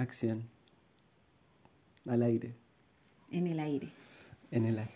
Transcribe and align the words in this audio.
Acción. 0.00 0.44
Al 2.06 2.22
aire. 2.22 2.54
En 3.30 3.46
el 3.46 3.60
aire. 3.60 3.90
En 4.50 4.64
el 4.64 4.78
aire. 4.78 4.94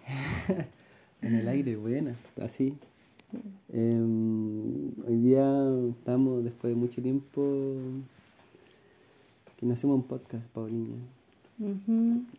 en 1.20 1.34
el 1.34 1.46
aire, 1.46 1.76
buena. 1.76 2.16
Así. 2.40 2.74
Em, 3.70 4.88
hoy 5.06 5.16
día 5.16 5.44
estamos, 5.90 6.42
después 6.42 6.72
de 6.72 6.80
mucho 6.80 7.02
tiempo, 7.02 7.76
que 9.58 9.66
nos 9.66 9.76
hacemos 9.76 9.96
un 9.96 10.04
podcast, 10.04 10.48
Paulina. 10.48 10.96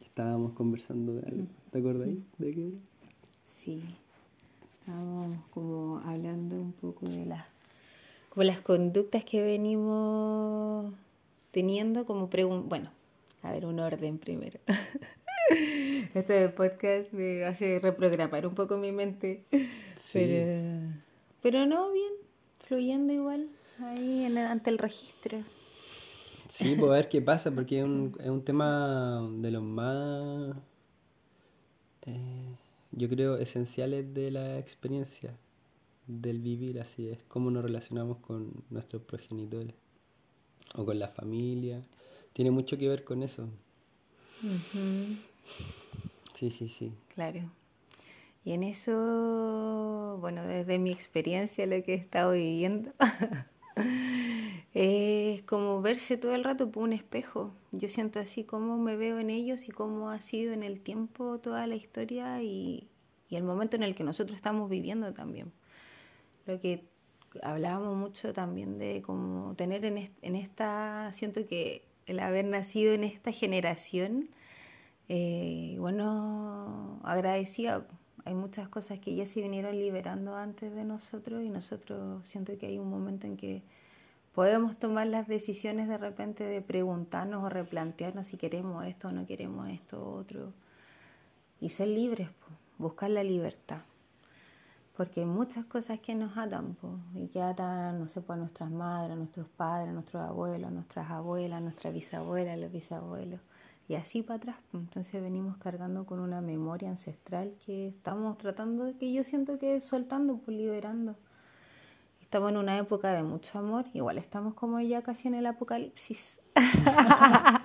Estábamos 0.02 0.54
conversando 0.54 1.14
de 1.14 1.28
algo. 1.28 1.46
¿Te 1.72 1.78
acuerdas 1.78 2.10
de 2.40 2.52
qué 2.52 2.74
Sí. 3.48 3.84
Estábamos 4.80 5.38
como 5.52 6.00
hablando 6.04 6.56
un 6.60 6.72
poco 6.72 7.06
de 7.06 7.28
las, 7.28 7.46
como 8.30 8.44
las 8.44 8.60
conductas 8.62 9.24
que 9.24 9.44
venimos 9.44 10.96
teniendo 11.56 12.06
como 12.06 12.30
pregunta. 12.30 12.68
Bueno, 12.68 12.92
a 13.42 13.50
ver, 13.54 13.66
un 13.66 13.80
orden 13.80 14.18
primero. 14.18 14.60
Este 16.14 16.50
podcast 16.50 17.14
me 17.14 17.46
hace 17.46 17.80
reprogramar 17.80 18.46
un 18.46 18.56
poco 18.56 18.78
mi 18.78 18.92
mente. 18.92 19.46
Pero, 20.12 20.82
pero 21.42 21.66
no, 21.66 21.92
bien, 21.92 22.12
fluyendo 22.66 23.14
igual 23.14 23.48
ahí 23.80 24.26
ante 24.26 24.70
el 24.70 24.78
registro. 24.78 25.44
Sí, 26.50 26.76
pues 26.78 26.92
a 26.92 26.96
ver 26.96 27.10
qué 27.10 27.22
pasa, 27.22 27.52
porque 27.52 27.80
es 27.80 27.86
un, 27.86 28.18
es 28.20 28.30
un 28.30 28.44
tema 28.44 29.26
de 29.38 29.52
los 29.52 29.64
más, 29.64 30.58
eh, 32.06 32.56
yo 32.92 33.08
creo, 33.08 33.38
esenciales 33.38 34.14
de 34.14 34.32
la 34.32 34.58
experiencia, 34.58 35.38
del 36.08 36.40
vivir, 36.40 36.82
así 36.82 37.08
es, 37.08 37.20
cómo 37.30 37.50
nos 37.50 37.64
relacionamos 37.64 38.18
con 38.18 38.52
nuestros 38.70 39.04
progenitores 39.04 39.76
o 40.74 40.86
con 40.86 41.00
la 41.00 41.10
familia. 41.10 41.84
Tiene 42.34 42.52
mucho 42.52 42.78
que 42.78 42.90
ver 42.90 43.04
con 43.04 43.24
eso. 43.24 43.48
Sí, 46.34 46.50
sí, 46.50 46.68
sí. 46.68 46.92
Claro. 47.14 47.50
Y 48.44 48.54
en 48.54 48.64
eso, 48.64 50.18
bueno, 50.22 50.46
desde 50.46 50.78
mi 50.78 50.92
experiencia, 50.92 51.66
lo 51.66 51.82
que 51.84 51.94
he 51.94 51.98
estado 51.98 52.34
viviendo, 52.34 52.92
es 54.74 55.42
como 55.44 55.82
verse 55.82 56.18
todo 56.18 56.36
el 56.36 56.44
rato 56.44 56.70
por 56.70 56.84
un 56.84 56.94
espejo. 56.94 57.52
Yo 57.72 57.90
siento 57.90 58.20
así 58.20 58.44
como 58.44 58.78
me 58.78 58.98
veo 58.98 59.20
en 59.20 59.32
ellos 59.32 59.68
y 59.68 59.72
cómo 59.72 60.12
ha 60.12 60.22
sido 60.22 60.54
en 60.54 60.62
el 60.62 60.80
tiempo 60.82 61.40
toda 61.40 61.66
la 61.66 61.76
historia 61.76 62.44
y, 62.44 62.88
y 63.30 63.36
el 63.36 63.44
momento 63.44 63.78
en 63.78 63.84
el 63.84 63.96
que 63.96 64.04
nosotros 64.04 64.36
estamos 64.36 64.70
viviendo 64.70 65.12
también. 65.14 65.52
Lo 66.46 66.60
que 66.62 66.84
hablábamos 67.44 67.96
mucho 67.96 68.34
también 68.34 68.78
de 68.78 69.02
como 69.02 69.56
tener 69.56 69.86
en, 69.86 70.12
en 70.22 70.36
esta, 70.36 71.12
siento 71.14 71.48
que 71.48 71.84
el 72.06 72.20
haber 72.20 72.46
nacido 72.46 72.94
en 72.94 73.04
esta 73.04 73.32
generación, 73.32 74.30
eh, 75.10 75.76
bueno, 75.80 77.00
agradecía. 77.04 77.86
Hay 78.26 78.34
muchas 78.34 78.68
cosas 78.70 79.00
que 79.00 79.14
ya 79.14 79.26
se 79.26 79.42
vinieron 79.42 79.78
liberando 79.78 80.36
antes 80.36 80.74
de 80.74 80.84
nosotros 80.84 81.44
y 81.44 81.50
nosotros 81.50 82.28
siento 82.28 82.58
que 82.58 82.66
hay 82.68 82.80
un 82.80 82.90
momento 82.90 83.28
en 83.28 83.38
que 83.38 83.62
podemos 84.34 84.78
tomar 84.78 85.08
las 85.08 85.28
decisiones 85.28 85.88
de 85.88 85.98
repente 85.98 86.44
de 86.44 86.62
preguntarnos 86.62 87.44
o 87.44 87.50
replantearnos 87.50 88.28
si 88.28 88.38
queremos 88.38 88.86
esto 88.86 89.10
o 89.10 89.12
no 89.12 89.28
queremos 89.28 89.70
esto 89.70 90.04
o 90.04 90.16
otro 90.16 90.54
y 91.62 91.70
ser 91.70 91.88
libres, 91.90 92.30
buscar 92.80 93.12
la 93.12 93.24
libertad 93.24 93.82
porque 94.96 95.22
hay 95.22 95.26
muchas 95.26 95.66
cosas 95.66 96.00
que 96.00 96.16
nos 96.16 96.38
atan 96.38 96.78
y 97.14 97.28
que 97.28 97.42
atan, 97.42 98.00
no 98.00 98.08
sé, 98.08 98.22
pues, 98.22 98.40
nuestras 98.40 98.72
madres, 98.72 99.18
nuestros 99.18 99.48
padres, 99.48 99.94
nuestros 99.94 100.24
abuelos, 100.24 100.72
nuestras 100.72 101.12
abuelas, 101.12 101.58
a 101.58 101.62
nuestras 101.62 101.94
bisabuelas, 101.94 102.58
los 102.58 102.72
bisabuelos, 102.72 103.42
y 103.90 103.96
así 103.96 104.22
para 104.22 104.38
atrás. 104.38 104.56
Entonces 104.74 105.22
venimos 105.22 105.58
cargando 105.58 106.06
con 106.06 106.20
una 106.20 106.40
memoria 106.42 106.90
ancestral 106.90 107.54
que 107.66 107.90
estamos 107.90 108.38
tratando, 108.38 108.98
que 108.98 109.12
yo 109.12 109.24
siento 109.24 109.60
que 109.60 109.80
soltando, 109.82 110.38
pues 110.38 110.58
liberando. 110.58 111.16
Estamos 112.22 112.52
en 112.52 112.58
una 112.58 112.78
época 112.78 113.12
de 113.14 113.24
mucho 113.24 113.60
amor, 113.60 113.86
igual 113.94 114.18
estamos 114.18 114.54
como 114.54 114.80
ya 114.80 115.02
casi 115.02 115.28
en 115.28 115.36
el 115.36 115.46
apocalipsis. 115.46 116.42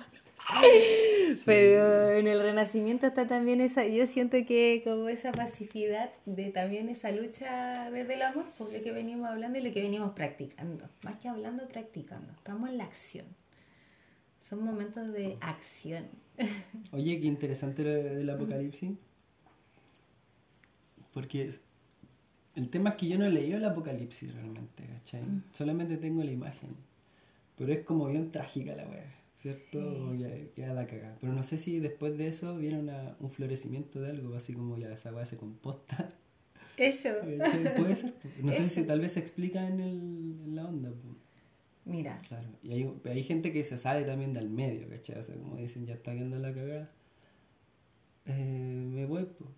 Pero 1.45 2.09
en 2.09 2.27
el 2.27 2.41
renacimiento 2.41 3.07
está 3.07 3.27
también 3.27 3.61
esa, 3.61 3.85
yo 3.85 4.05
siento 4.07 4.37
que 4.45 4.81
como 4.83 5.09
esa 5.09 5.31
pacificidad 5.31 6.11
de 6.25 6.49
también 6.49 6.89
esa 6.89 7.11
lucha 7.11 7.89
desde 7.91 8.15
el 8.15 8.21
amor, 8.21 8.45
por 8.57 8.71
lo 8.71 8.81
que 8.81 8.91
venimos 8.91 9.29
hablando 9.29 9.59
y 9.59 9.61
lo 9.61 9.73
que 9.73 9.81
venimos 9.81 10.11
practicando. 10.13 10.89
Más 11.03 11.19
que 11.19 11.27
hablando, 11.27 11.67
practicando. 11.67 12.31
Estamos 12.33 12.69
en 12.69 12.77
la 12.77 12.85
acción. 12.85 13.25
Son 14.41 14.63
momentos 14.63 15.11
de 15.13 15.37
acción. 15.41 16.07
Oye, 16.91 17.19
qué 17.19 17.27
interesante 17.27 17.81
el 18.19 18.29
apocalipsis. 18.29 18.91
Porque 21.13 21.51
el 22.55 22.69
tema 22.69 22.91
es 22.91 22.95
que 22.95 23.07
yo 23.07 23.17
no 23.17 23.25
he 23.25 23.29
leído 23.29 23.57
el 23.57 23.65
apocalipsis 23.65 24.33
realmente, 24.33 24.83
¿cachai? 24.83 25.21
Mm. 25.21 25.43
Solamente 25.53 25.97
tengo 25.97 26.23
la 26.23 26.31
imagen. 26.31 26.75
Pero 27.57 27.73
es 27.73 27.83
como 27.83 28.07
bien 28.07 28.31
trágica 28.31 28.75
la 28.75 28.87
wea. 28.87 29.20
¿Cierto? 29.41 30.13
Ya 30.13 30.29
queda 30.53 30.73
la 30.73 30.85
cagada. 30.85 31.17
Pero 31.19 31.33
no 31.33 31.41
sé 31.43 31.57
si 31.57 31.79
después 31.79 32.15
de 32.17 32.27
eso 32.27 32.57
viene 32.57 32.77
una, 32.77 33.15
un 33.19 33.31
florecimiento 33.31 33.99
de 33.99 34.11
algo, 34.11 34.35
así 34.35 34.53
como 34.53 34.77
ya 34.77 34.93
esa 34.93 35.11
weá 35.11 35.25
se 35.25 35.37
composta. 35.37 36.09
Eso. 36.77 37.09
Puede 37.77 37.95
ser. 37.95 38.13
No 38.41 38.53
sé 38.53 38.69
si 38.69 38.83
tal 38.83 38.99
vez 38.99 39.13
se 39.13 39.19
explica 39.19 39.67
en, 39.67 39.79
el, 39.79 39.97
en 40.45 40.55
la 40.55 40.65
onda. 40.65 40.91
Mira. 41.85 42.21
Claro. 42.27 42.47
Y 42.61 42.73
hay, 42.73 42.93
hay 43.05 43.23
gente 43.23 43.51
que 43.51 43.63
se 43.63 43.79
sale 43.79 44.05
también 44.05 44.31
del 44.31 44.47
medio, 44.47 44.87
¿cachai? 44.87 45.17
O 45.17 45.23
sea, 45.23 45.35
como 45.35 45.57
dicen, 45.57 45.87
ya 45.87 45.95
está 45.95 46.13
viendo 46.13 46.37
la 46.37 46.53
cagada. 46.53 46.91
Eh, 48.27 48.85
me 48.93 49.07
voy, 49.07 49.25
pues. 49.25 49.49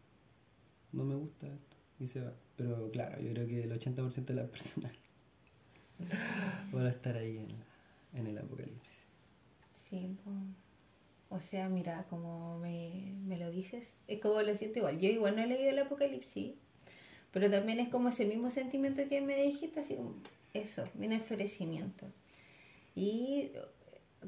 No 0.93 1.03
me 1.03 1.15
gusta 1.15 1.47
esto. 1.47 1.75
Y 1.99 2.07
se 2.07 2.21
va. 2.21 2.33
Pero 2.55 2.89
claro, 2.91 3.21
yo 3.21 3.33
creo 3.33 3.47
que 3.47 3.63
el 3.63 3.71
80% 3.77 4.25
de 4.25 4.33
las 4.33 4.49
personas 4.49 4.93
van 6.71 6.85
a 6.85 6.89
estar 6.89 7.17
ahí 7.17 7.37
en, 7.37 8.19
en 8.19 8.27
el 8.27 8.37
apocalipsis. 8.37 8.92
O 11.33 11.39
sea, 11.39 11.67
mira, 11.67 12.05
como 12.11 12.59
me, 12.59 13.11
me, 13.25 13.37
lo 13.39 13.49
dices, 13.49 13.95
es 14.07 14.19
como 14.19 14.39
lo 14.43 14.55
siento 14.55 14.77
igual. 14.79 14.99
Yo 14.99 15.09
igual 15.09 15.35
no 15.35 15.41
he 15.41 15.47
leído 15.47 15.71
el 15.71 15.79
Apocalipsis, 15.79 16.53
pero 17.31 17.49
también 17.49 17.79
es 17.79 17.89
como 17.89 18.09
ese 18.09 18.25
mismo 18.25 18.51
sentimiento 18.51 19.01
que 19.09 19.19
me 19.19 19.35
dijiste, 19.41 19.79
así 19.79 19.95
como 19.95 20.13
eso, 20.53 20.83
viene 20.93 21.15
el 21.15 21.21
florecimiento. 21.21 22.05
Y 22.95 23.49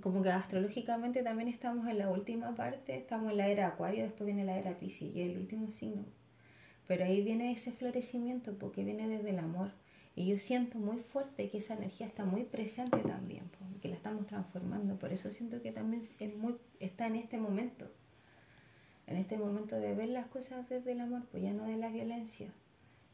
como 0.01 0.23
que 0.23 0.31
astrológicamente 0.31 1.21
también 1.21 1.47
estamos 1.47 1.87
en 1.87 1.99
la 1.99 2.09
última 2.09 2.55
parte, 2.55 2.97
estamos 2.97 3.29
en 3.29 3.37
la 3.37 3.49
era 3.49 3.67
Acuario, 3.67 4.03
después 4.03 4.25
viene 4.25 4.43
la 4.43 4.57
era 4.57 4.79
Piscis 4.79 5.15
y 5.15 5.21
el 5.21 5.37
último 5.37 5.69
signo. 5.69 6.05
Pero 6.87 7.05
ahí 7.05 7.21
viene 7.21 7.51
ese 7.51 7.71
florecimiento 7.71 8.57
porque 8.57 8.83
viene 8.83 9.07
desde 9.07 9.29
el 9.29 9.37
amor. 9.37 9.69
Y 10.15 10.25
yo 10.25 10.39
siento 10.39 10.79
muy 10.79 10.97
fuerte 10.97 11.51
que 11.51 11.59
esa 11.59 11.75
energía 11.75 12.07
está 12.07 12.25
muy 12.25 12.45
presente 12.45 12.97
también, 12.97 13.43
que 13.79 13.89
la 13.89 13.94
estamos 14.05 14.27
transformando. 14.27 14.95
Por 14.97 15.11
eso 15.11 15.31
siento 15.31 15.63
que 15.63 15.71
también 15.71 16.07
es 16.19 16.35
muy, 16.35 16.55
está 16.79 17.07
en 17.07 17.15
este 17.15 17.39
momento. 17.39 17.87
En 19.07 19.17
este 19.17 19.35
momento 19.35 19.75
de 19.77 19.95
ver 19.95 20.09
las 20.09 20.27
cosas 20.27 20.69
desde 20.69 20.91
el 20.91 21.01
amor, 21.01 21.23
pues 21.31 21.41
ya 21.41 21.53
no 21.53 21.65
de 21.65 21.77
la 21.77 21.89
violencia. 21.89 22.51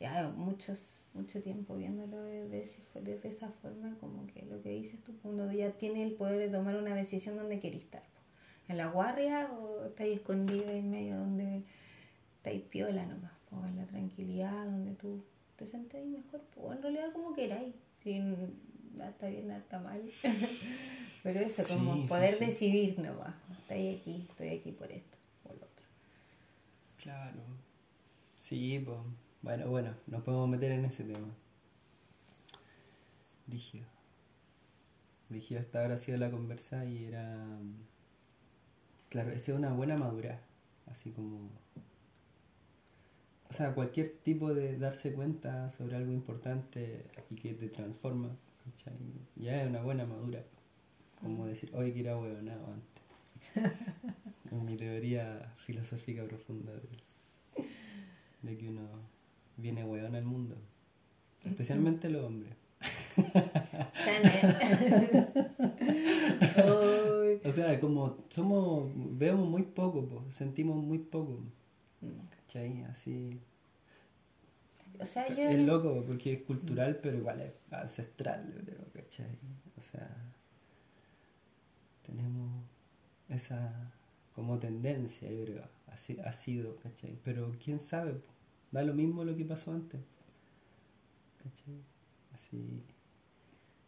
Ya 0.01 0.27
muchos, 0.35 1.05
mucho 1.13 1.41
tiempo 1.41 1.77
viéndolo 1.77 2.21
desde, 2.23 2.65
desde 3.01 3.29
esa 3.29 3.47
forma, 3.61 3.95
como 4.01 4.27
que 4.27 4.45
lo 4.45 4.61
que 4.61 4.69
dices 4.69 4.99
tú, 5.05 5.13
uno 5.23 5.49
ya 5.53 5.71
tiene 5.71 6.03
el 6.03 6.13
poder 6.13 6.39
de 6.39 6.49
tomar 6.49 6.75
una 6.75 6.93
decisión 6.93 7.37
donde 7.37 7.59
quiere 7.59 7.77
estar. 7.77 8.03
En 8.67 8.75
la 8.77 8.87
guardia 8.87 9.49
o 9.53 9.85
estáis 9.85 10.19
escondido 10.19 10.69
en 10.71 10.91
medio 10.91 11.17
donde 11.17 11.63
estáis 12.37 12.63
piola 12.63 13.05
nomás, 13.05 13.31
o 13.51 13.65
en 13.65 13.77
la 13.77 13.85
tranquilidad 13.85 14.65
donde 14.65 14.93
tú 14.95 15.23
te 15.55 15.67
sentáis 15.67 16.05
mejor, 16.05 16.41
pues 16.53 16.75
en 16.75 16.81
realidad 16.81 17.13
como 17.13 17.33
queráis, 17.33 17.75
sin 18.03 18.35
nada 18.95 19.11
está 19.11 19.27
bien, 19.27 19.47
nada 19.47 19.59
está 19.59 19.79
mal. 19.79 20.01
Pero 21.23 21.39
eso, 21.39 21.63
como 21.67 22.05
poder 22.07 22.39
decidir 22.39 22.97
nomás, 22.99 23.35
estoy 23.59 23.95
aquí, 23.95 24.25
estoy 24.29 24.49
aquí 24.49 24.71
por 24.71 24.91
esto, 24.91 25.17
por 25.43 25.55
lo 25.55 25.63
otro. 25.63 25.85
Claro. 27.01 27.39
Sí, 28.37 28.81
pues, 28.83 28.97
bueno, 29.41 29.67
bueno, 29.69 29.93
nos 30.07 30.23
podemos 30.23 30.49
meter 30.49 30.71
en 30.71 30.85
ese 30.85 31.03
tema. 31.03 31.27
Rígido. 33.47 33.85
Rígido 35.29 35.61
hasta 35.61 35.81
ahora 35.81 35.93
ha 35.95 35.97
sido 35.97 36.17
la 36.17 36.31
conversa 36.31 36.85
y 36.85 37.05
era... 37.05 37.45
Claro, 39.09 39.31
esa 39.31 39.51
es 39.51 39.57
una 39.57 39.73
buena 39.73 39.97
madura, 39.97 40.39
así 40.87 41.11
como 41.11 41.49
o 43.51 43.53
sea, 43.53 43.73
cualquier 43.75 44.13
tipo 44.23 44.53
de 44.53 44.77
darse 44.77 45.11
cuenta 45.11 45.69
sobre 45.71 45.97
algo 45.97 46.13
importante 46.13 47.05
y 47.29 47.35
que 47.35 47.53
te 47.53 47.67
transforma, 47.67 48.29
¿cachai? 48.65 48.93
ya 49.35 49.61
es 49.61 49.67
una 49.67 49.81
buena 49.81 50.05
madura. 50.05 50.43
Como 51.21 51.45
decir, 51.45 51.69
hoy 51.73 51.93
que 51.93 51.99
era 52.01 52.17
huevonado 52.17 52.73
antes. 52.73 53.01
en 54.51 54.65
mi 54.65 54.75
teoría 54.75 55.53
filosófica 55.57 56.23
profunda 56.23 56.73
de, 58.41 58.57
que 58.57 58.67
uno 58.67 58.81
viene 59.57 59.83
huevón 59.83 60.15
al 60.15 60.25
mundo. 60.25 60.55
Especialmente 61.45 62.09
los 62.09 62.25
hombres. 62.25 62.53
o 67.45 67.51
sea, 67.51 67.69
sea, 67.69 67.79
como 67.79 68.17
somos, 68.29 68.89
vemos 68.95 69.47
muy 69.47 69.63
poco, 69.63 70.07
po, 70.07 70.23
sentimos 70.31 70.75
muy 70.83 70.99
poco. 70.99 71.39
Mm. 72.01 72.27
¿Cachai? 72.29 72.83
Así. 72.83 73.39
O 74.99 75.05
sea, 75.05 75.27
yo... 75.29 75.49
Es 75.49 75.59
loco 75.59 76.03
porque 76.05 76.33
es 76.33 76.41
cultural, 76.43 76.99
pero 77.01 77.17
igual 77.17 77.41
es 77.41 77.53
ancestral, 77.71 78.53
yo 78.53 78.63
creo, 78.63 78.85
¿cachai? 78.93 79.37
O 79.77 79.81
sea, 79.81 80.09
tenemos 82.05 82.63
esa 83.29 83.93
como 84.33 84.59
tendencia, 84.59 85.29
yo 85.29 85.43
creo, 85.43 85.63
así 85.87 86.17
ha 86.23 86.31
sido, 86.31 86.77
¿cachai? 86.77 87.17
Pero 87.23 87.55
quién 87.63 87.79
sabe, 87.79 88.21
da 88.71 88.83
lo 88.83 88.93
mismo 88.93 89.23
lo 89.23 89.35
que 89.35 89.45
pasó 89.45 89.71
antes, 89.71 90.01
¿cachai? 91.37 91.81
Así. 92.33 92.83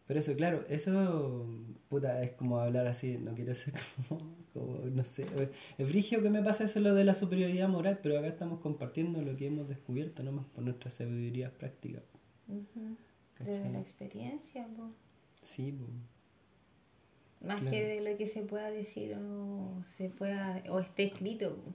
Pero 0.06 0.20
eso, 0.20 0.34
claro, 0.36 0.64
eso, 0.68 1.46
puta, 1.88 2.22
es 2.22 2.32
como 2.32 2.58
hablar 2.58 2.86
así, 2.86 3.16
no 3.18 3.34
quiero 3.34 3.54
ser 3.54 3.72
como, 4.08 4.20
como 4.52 4.76
no 4.90 5.02
sé, 5.04 5.24
es 5.78 5.88
brigio 5.88 6.22
que 6.22 6.28
me 6.30 6.42
pasa 6.42 6.64
eso 6.64 6.78
lo 6.80 6.94
de 6.94 7.04
la 7.04 7.14
superioridad 7.14 7.68
moral, 7.68 8.00
pero 8.02 8.18
acá 8.18 8.28
estamos 8.28 8.60
compartiendo 8.60 9.22
lo 9.22 9.34
que 9.36 9.46
hemos 9.46 9.66
descubierto 9.68 10.22
nomás 10.22 10.44
por 10.46 10.62
nuestras 10.64 10.94
sabidurías 10.94 11.50
prácticas. 11.52 12.02
Ujú. 12.48 12.96
De 13.44 13.70
la 13.70 13.80
experiencia, 13.80 14.66
po. 14.76 14.90
Sí, 15.42 15.72
po. 15.72 15.86
Más 17.46 17.60
Claro. 17.60 17.70
que 17.70 17.84
de 17.84 18.00
lo 18.10 18.16
que 18.16 18.28
se 18.28 18.42
pueda 18.42 18.70
decir 18.70 19.16
o 19.16 19.82
se 19.96 20.08
pueda 20.10 20.62
o 20.70 20.80
esté 20.80 21.04
escrito. 21.04 21.56
po. 21.56 21.72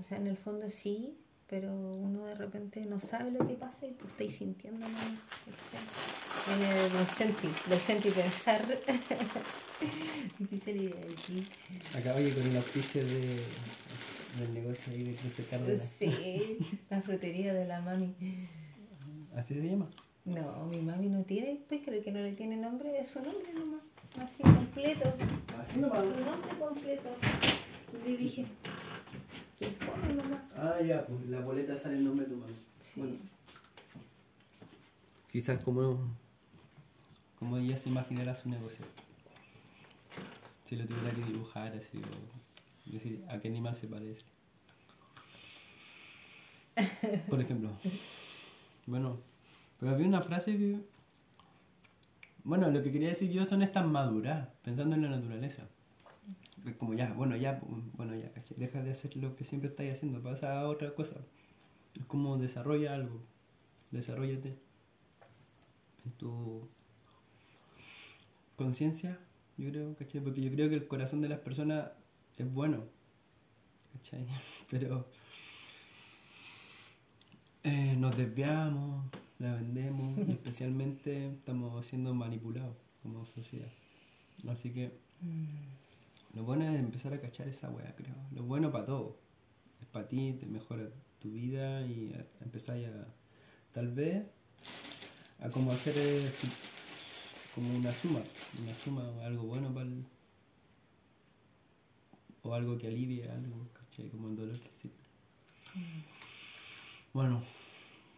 O 0.00 0.04
sea, 0.04 0.18
en 0.18 0.26
el 0.26 0.36
fondo 0.36 0.68
sí, 0.70 1.16
pero 1.48 1.72
uno 1.74 2.26
de 2.26 2.34
repente 2.34 2.84
no 2.84 3.00
sabe 3.00 3.30
lo 3.30 3.46
que 3.46 3.54
pasa 3.54 3.86
y 3.86 3.92
pues 3.92 4.12
estáis 4.12 4.36
sintiendo 4.36 4.86
nomás, 4.86 5.14
¿cachai? 5.44 6.58
Viene 6.58 6.74
del 6.74 7.06
sentir, 7.06 7.50
del 7.68 8.14
pensar. 8.14 8.66
La 10.40 10.72
idea 10.72 10.94
de 10.94 11.12
aquí. 11.12 11.44
Acá, 11.96 12.14
oye, 12.14 12.34
con 12.34 12.46
el 12.46 12.56
auspicio 12.56 13.04
de, 13.04 13.38
del 14.38 14.54
negocio 14.54 14.92
ahí 14.92 15.04
de 15.04 15.14
Cruce 15.14 15.44
Cárdenas. 15.44 15.88
Sí, 15.98 16.58
la 16.90 17.00
frutería 17.00 17.54
de 17.54 17.64
la 17.64 17.80
mami. 17.80 18.14
¿Así 19.36 19.54
se 19.54 19.62
llama? 19.62 19.88
No, 20.24 20.66
mi 20.66 20.78
mami 20.82 21.08
no 21.08 21.22
tiene, 21.22 21.60
pues 21.68 21.80
creo 21.84 22.02
que 22.02 22.12
no 22.12 22.20
le 22.20 22.32
tiene 22.32 22.56
nombre, 22.56 23.00
es 23.00 23.08
su 23.08 23.20
nombre 23.20 23.52
nomás, 23.54 23.82
así 24.18 24.42
completo. 24.42 25.14
Así 25.58 25.74
Su 25.74 25.80
nombre 25.80 26.58
completo. 26.58 27.08
Le 28.04 28.16
dije, 28.16 28.44
¿qué 29.58 29.66
fome 29.66 30.12
nomás? 30.14 30.52
Ah, 30.56 30.80
ya, 30.80 31.06
pues 31.06 31.26
la 31.28 31.40
boleta 31.40 31.76
sale 31.76 31.96
el 31.96 32.04
nombre 32.04 32.26
de 32.26 32.32
tu 32.32 32.38
mamá. 32.38 32.52
Sí. 32.80 33.00
Bueno, 33.00 33.16
quizás 35.30 35.62
como, 35.62 36.16
como 37.38 37.58
ella 37.58 37.76
se 37.76 37.88
imaginara 37.88 38.34
su 38.34 38.48
negocio. 38.48 38.84
Si 40.66 40.76
lo 40.76 40.86
tuviera 40.86 41.10
que 41.10 41.22
dibujar 41.22 41.74
así, 41.76 41.98
o 41.98 42.90
decir 42.90 43.24
a 43.28 43.38
qué 43.38 43.48
animal 43.48 43.76
se 43.76 43.86
parece. 43.86 44.24
Por 47.28 47.40
ejemplo. 47.40 47.70
Bueno, 48.86 49.20
pero 49.78 49.92
había 49.92 50.06
una 50.06 50.22
frase 50.22 50.56
que... 50.56 50.80
Bueno, 52.44 52.70
lo 52.70 52.82
que 52.82 52.90
quería 52.90 53.08
decir 53.08 53.30
yo 53.30 53.44
son 53.44 53.62
estas 53.62 53.86
maduras, 53.86 54.48
pensando 54.62 54.96
en 54.96 55.02
la 55.02 55.10
naturaleza. 55.10 55.68
Como 56.78 56.94
ya, 56.94 57.12
bueno, 57.12 57.36
ya, 57.36 57.60
bueno, 57.96 58.14
ya, 58.16 58.32
¿cachai? 58.32 58.56
deja 58.56 58.82
de 58.82 58.90
hacer 58.90 59.16
lo 59.16 59.36
que 59.36 59.44
siempre 59.44 59.70
estáis 59.70 59.94
haciendo, 59.94 60.22
pasa 60.22 60.60
a 60.60 60.68
otra 60.68 60.94
cosa. 60.94 61.16
Es 61.94 62.04
como 62.06 62.36
desarrolla 62.36 62.94
algo, 62.94 63.20
desarrollate 63.90 64.58
en 66.04 66.12
tu 66.12 66.68
conciencia, 68.56 69.18
yo 69.56 69.70
creo, 69.70 69.96
¿cachai? 69.96 70.20
Porque 70.20 70.42
yo 70.42 70.50
creo 70.50 70.68
que 70.68 70.76
el 70.76 70.86
corazón 70.86 71.20
de 71.20 71.28
las 71.28 71.38
personas 71.40 71.90
es 72.36 72.52
bueno, 72.52 72.84
¿cachai? 73.94 74.26
Pero 74.70 75.08
eh, 77.62 77.94
nos 77.96 78.16
desviamos, 78.16 79.04
la 79.38 79.54
vendemos 79.54 80.28
y 80.28 80.32
especialmente 80.32 81.28
estamos 81.28 81.84
siendo 81.86 82.14
manipulados 82.14 82.76
como 83.02 83.24
sociedad. 83.26 83.70
Así 84.48 84.70
que 84.70 84.92
lo 86.34 86.44
bueno 86.44 86.64
es 86.68 86.78
empezar 86.78 87.12
a 87.14 87.20
cachar 87.20 87.48
esa 87.48 87.70
weá, 87.70 87.94
creo. 87.96 88.14
Lo 88.32 88.42
bueno 88.44 88.70
para 88.70 88.86
todo. 88.86 89.16
Es 89.80 89.86
para 89.88 90.08
ti, 90.08 90.34
te 90.38 90.46
mejora 90.46 90.88
tu 91.20 91.32
vida 91.32 91.82
y 91.86 92.12
a- 92.14 92.26
empezar 92.44 92.76
a, 92.78 93.06
tal 93.72 93.88
vez, 93.92 94.24
a 95.40 95.48
como 95.50 95.72
hacer 95.72 95.94
eh, 95.96 96.30
como 97.54 97.74
una 97.76 97.92
suma. 97.92 98.20
Una 98.62 98.74
suma 98.74 99.02
o 99.08 99.20
algo 99.22 99.44
bueno 99.44 99.72
para 99.72 99.86
el, 99.86 100.04
o 102.42 102.54
algo 102.54 102.78
que 102.78 102.86
alivie 102.88 103.28
algo, 103.28 103.66
¿cachai? 103.72 104.08
Como 104.10 104.28
el 104.28 104.36
dolor 104.36 104.58
que 104.58 104.68
existe. 104.68 104.98
Bueno, 107.12 107.42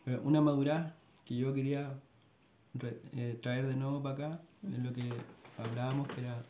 pero 0.05 0.23
una 0.23 0.41
madurez 0.41 0.93
que 1.25 1.37
yo 1.37 1.55
quería 1.55 1.99
re- 2.75 3.01
eh, 3.15 3.39
traer 3.41 3.67
de 3.67 3.77
nuevo 3.77 4.03
para 4.03 4.27
acá 4.27 4.41
es 4.71 4.79
lo 4.79 4.93
que 4.93 5.09
hablábamos 5.59 6.09
que 6.09 6.21
era 6.21 6.43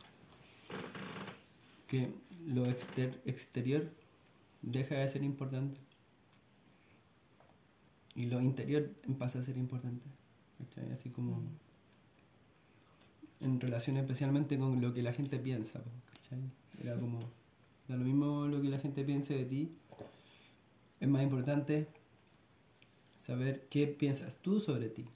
que 1.90 2.08
lo 2.46 2.66
exter- 2.66 3.20
exterior 3.26 3.90
deja 4.62 4.94
de 4.94 5.08
ser 5.08 5.24
importante 5.24 5.80
y 8.14 8.26
lo 8.26 8.40
interior 8.40 8.88
pasa 9.18 9.40
a 9.40 9.42
ser 9.42 9.56
importante. 9.56 10.04
¿cachai? 10.58 10.92
Así 10.92 11.10
como 11.10 11.42
en 13.40 13.60
relación 13.60 13.96
especialmente 13.96 14.56
con 14.56 14.80
lo 14.80 14.94
que 14.94 15.02
la 15.02 15.12
gente 15.12 15.38
piensa. 15.38 15.82
¿cachai? 16.14 16.38
Era 16.80 16.96
como, 16.96 17.18
da 17.88 17.96
lo 17.96 18.04
mismo 18.04 18.46
lo 18.46 18.62
que 18.62 18.68
la 18.68 18.78
gente 18.78 19.02
piense 19.02 19.34
de 19.34 19.44
ti, 19.44 19.72
es 21.00 21.08
más 21.08 21.22
importante 21.24 21.88
saber 23.26 23.66
qué 23.68 23.88
piensas 23.88 24.36
tú 24.42 24.60
sobre 24.60 24.90
ti. 24.90 25.06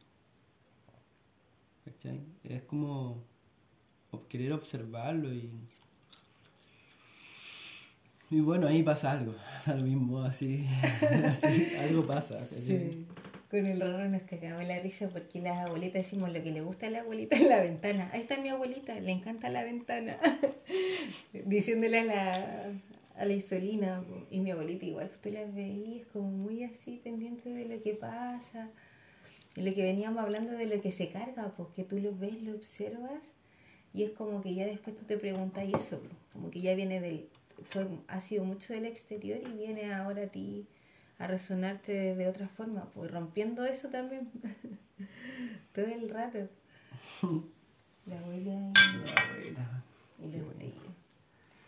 ¿cachai? 1.84 2.20
Es 2.42 2.62
como 2.64 3.22
querer 4.28 4.52
observarlo 4.52 5.32
y... 5.32 5.52
Y 8.34 8.40
bueno, 8.40 8.66
ahí 8.66 8.82
pasa 8.82 9.12
algo, 9.12 9.32
a 9.64 9.72
lo 9.76 9.84
mismo, 9.84 10.20
así, 10.24 10.66
así, 11.24 11.76
algo 11.76 12.04
pasa. 12.04 12.44
Sí. 12.48 13.06
Con 13.48 13.64
el 13.64 13.80
raro 13.80 14.08
nos 14.08 14.22
cagamos 14.22 14.66
la 14.66 14.80
risa 14.80 15.08
porque 15.08 15.40
las 15.40 15.68
abuelitas 15.68 16.02
decimos 16.02 16.32
lo 16.32 16.42
que 16.42 16.50
le 16.50 16.60
gusta 16.60 16.88
a 16.88 16.90
la 16.90 17.02
abuelita 17.02 17.36
en 17.36 17.48
la 17.48 17.60
ventana. 17.60 18.10
Ahí 18.12 18.22
está 18.22 18.36
mi 18.38 18.48
abuelita, 18.48 18.98
le 18.98 19.12
encanta 19.12 19.50
la 19.50 19.62
ventana. 19.62 20.18
Diciéndole 21.44 22.00
a 22.00 22.04
la, 22.04 22.32
a 23.16 23.24
la 23.24 23.32
Isolina. 23.32 24.02
Y 24.32 24.40
mi 24.40 24.50
abuelita 24.50 24.84
igual, 24.84 25.12
tú 25.22 25.30
las 25.30 25.54
veías 25.54 26.04
como 26.12 26.28
muy 26.28 26.64
así 26.64 27.00
pendiente 27.04 27.50
de 27.50 27.66
lo 27.66 27.80
que 27.84 27.94
pasa. 27.94 28.68
Y 29.54 29.62
lo 29.62 29.72
que 29.72 29.84
veníamos 29.84 30.24
hablando 30.24 30.54
de 30.54 30.66
lo 30.66 30.80
que 30.80 30.90
se 30.90 31.10
carga, 31.10 31.52
porque 31.56 31.84
tú 31.84 32.00
lo 32.00 32.18
ves, 32.18 32.42
lo 32.42 32.56
observas. 32.56 33.22
Y 33.92 34.02
es 34.02 34.10
como 34.10 34.42
que 34.42 34.56
ya 34.56 34.66
después 34.66 34.96
tú 34.96 35.04
te 35.04 35.18
preguntas 35.18 35.68
y 35.68 35.76
eso, 35.76 36.00
po, 36.00 36.08
como 36.32 36.50
que 36.50 36.60
ya 36.60 36.74
viene 36.74 37.00
del... 37.00 37.28
Fue, 37.70 37.86
ha 38.08 38.20
sido 38.20 38.44
mucho 38.44 38.72
del 38.72 38.86
exterior 38.86 39.38
y 39.40 39.52
viene 39.56 39.94
ahora 39.94 40.24
a 40.24 40.26
ti 40.26 40.66
a 41.18 41.26
resonarte 41.26 42.14
de, 42.14 42.28
otra 42.28 42.48
forma, 42.48 42.86
pues 42.92 43.10
rompiendo 43.10 43.64
eso 43.64 43.88
también 43.88 44.30
todo 45.74 45.86
el 45.86 46.08
rato. 46.08 46.48
La 48.06 48.18
abuela 48.18 48.72
La 48.72 49.22
abuela. 49.22 49.82
y, 50.18 50.24
y 50.26 50.32
los 50.38 50.54
tíos. 50.58 50.74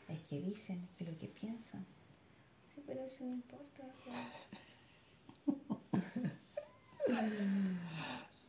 Es 0.09 0.21
que 0.29 0.41
dicen, 0.41 0.87
que 0.99 1.05
lo 1.05 1.19
que 1.19 1.27
piensan. 1.29 1.85
Sí, 2.75 2.83
pero 2.87 3.05
eso 3.05 3.25
no 3.25 3.33
importa. 3.35 3.85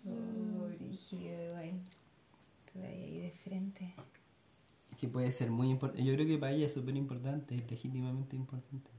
oh, 0.05 0.67
brígido, 0.77 1.53
bueno. 1.53 1.79
Todavía 2.73 3.05
ahí 3.05 3.19
de 3.21 3.31
frente. 3.31 3.93
Que 4.99 5.07
puede 5.07 5.31
ser 5.31 5.51
muy 5.51 5.69
importante. 5.69 6.03
Yo 6.03 6.13
creo 6.15 6.25
que 6.25 6.37
para 6.37 6.51
ella 6.53 6.65
es 6.65 6.73
súper 6.73 6.95
importante, 6.95 7.55
es 7.55 7.69
legítimamente 7.69 8.35
importante. 8.35 8.89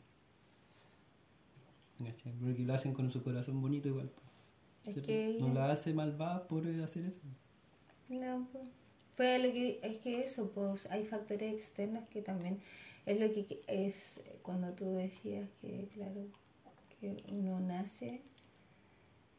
¿Cachai? 1.99 2.33
Porque 2.35 2.63
lo 2.63 2.75
hacen 2.75 2.95
con 2.95 3.11
su 3.11 3.23
corazón 3.23 3.61
bonito 3.61 3.89
igual. 3.89 4.09
po, 4.09 4.23
Es 4.91 5.03
que 5.03 5.37
No 5.41 5.53
la 5.53 5.71
hace 5.73 5.93
malvada 5.93 6.47
por 6.47 6.65
hacer 6.67 7.05
eso. 7.07 7.21
No, 8.09 8.47
pues. 8.53 8.65
Fue 9.17 9.39
lo 9.41 9.53
que, 9.53 9.81
es 9.83 9.97
que 9.97 10.25
eso, 10.25 10.49
pues 10.55 10.87
hay 10.87 11.05
factores 11.05 11.53
externos 11.53 12.05
que 12.09 12.23
también 12.23 12.61
es 13.05 13.19
lo 13.19 13.33
que 13.33 13.61
es 13.67 14.21
cuando 14.43 14.71
tú 14.75 14.93
decías 14.93 15.49
que, 15.61 15.89
claro, 15.93 16.21
que 17.01 17.25
uno 17.33 17.59
nace 17.59 18.21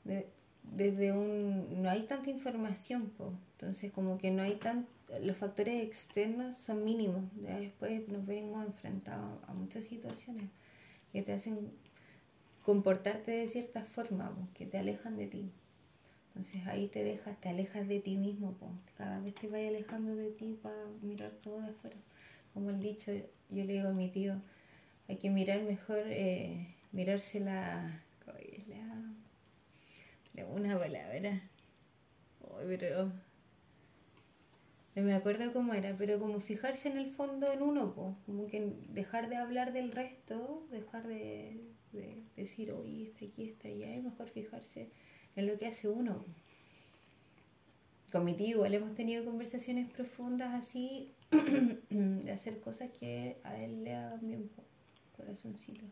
de- 0.03 0.27
desde 0.75 1.13
un, 1.13 1.81
no 1.81 1.89
hay 1.89 2.03
tanta 2.03 2.29
información, 2.29 3.09
pues. 3.17 3.31
Entonces 3.53 3.93
como 3.93 4.17
que 4.17 4.31
no 4.31 4.41
hay 4.43 4.55
tan, 4.57 4.85
los 5.21 5.37
factores 5.37 5.83
externos 5.83 6.55
son 6.57 6.83
mínimos. 6.83 7.23
Ya 7.41 7.59
después 7.59 8.07
nos 8.07 8.25
venimos 8.25 8.65
enfrentados 8.65 9.39
a 9.47 9.53
muchas 9.53 9.85
situaciones 9.85 10.49
que 11.11 11.21
te 11.21 11.33
hacen 11.33 11.71
comportarte 12.63 13.31
de 13.31 13.47
cierta 13.47 13.83
forma, 13.83 14.31
pues, 14.35 14.49
que 14.53 14.65
te 14.65 14.77
alejan 14.77 15.17
de 15.17 15.27
ti. 15.27 15.51
Entonces 16.27 16.67
ahí 16.67 16.87
te 16.87 17.03
dejas, 17.03 17.39
te 17.41 17.49
alejas 17.49 17.87
de 17.87 17.99
ti 17.99 18.15
mismo, 18.15 18.53
po. 18.53 18.71
cada 18.97 19.19
vez 19.19 19.33
te 19.35 19.47
vas 19.47 19.61
alejando 19.67 20.15
de 20.15 20.31
ti 20.31 20.57
para 20.61 20.85
mirar 21.01 21.31
todo 21.41 21.61
de 21.61 21.69
afuera. 21.69 21.97
como 22.53 22.69
el 22.69 22.79
dicho, 22.79 23.11
yo 23.11 23.63
le 23.63 23.73
digo 23.73 23.89
a 23.89 23.93
mi 23.93 24.09
tío, 24.09 24.35
hay 25.07 25.17
que 25.17 25.29
mirar 25.29 25.63
mejor, 25.63 26.03
eh, 26.05 26.75
mirarse 26.91 27.39
la, 27.39 28.01
la, 30.35 30.45
una 30.45 30.77
palabra, 30.77 31.41
pero 32.67 33.11
no 34.99 35.05
me 35.05 35.13
acuerdo 35.13 35.53
cómo 35.53 35.73
era, 35.73 35.95
pero 35.97 36.19
como 36.19 36.39
fijarse 36.39 36.89
en 36.89 36.97
el 36.97 37.11
fondo 37.11 37.51
en 37.51 37.61
uno, 37.61 38.17
como 38.25 38.47
que 38.47 38.73
dejar 38.89 39.29
de 39.29 39.37
hablar 39.37 39.71
del 39.73 39.91
resto, 39.91 40.67
dejar 40.71 41.07
de, 41.07 41.61
decir, 42.35 42.71
oye, 42.71 43.03
está 43.03 43.25
aquí, 43.25 43.49
está 43.49 43.67
allá, 43.67 43.95
y 43.95 44.01
mejor 44.01 44.29
fijarse 44.29 44.89
en 45.35 45.47
lo 45.47 45.57
que 45.57 45.67
hace 45.67 45.87
uno. 45.87 46.25
Con 48.11 48.25
mi 48.25 48.33
tío 48.33 48.47
igual 48.47 48.73
hemos 48.73 48.95
tenido 48.95 49.23
conversaciones 49.23 49.91
profundas 49.91 50.53
así, 50.53 51.13
de 51.89 52.31
hacer 52.31 52.59
cosas 52.59 52.89
que 52.99 53.37
a 53.43 53.57
él 53.61 53.83
le 53.83 53.93
hagan 53.93 54.19
bien, 54.21 54.49
corazoncito. 55.15 55.85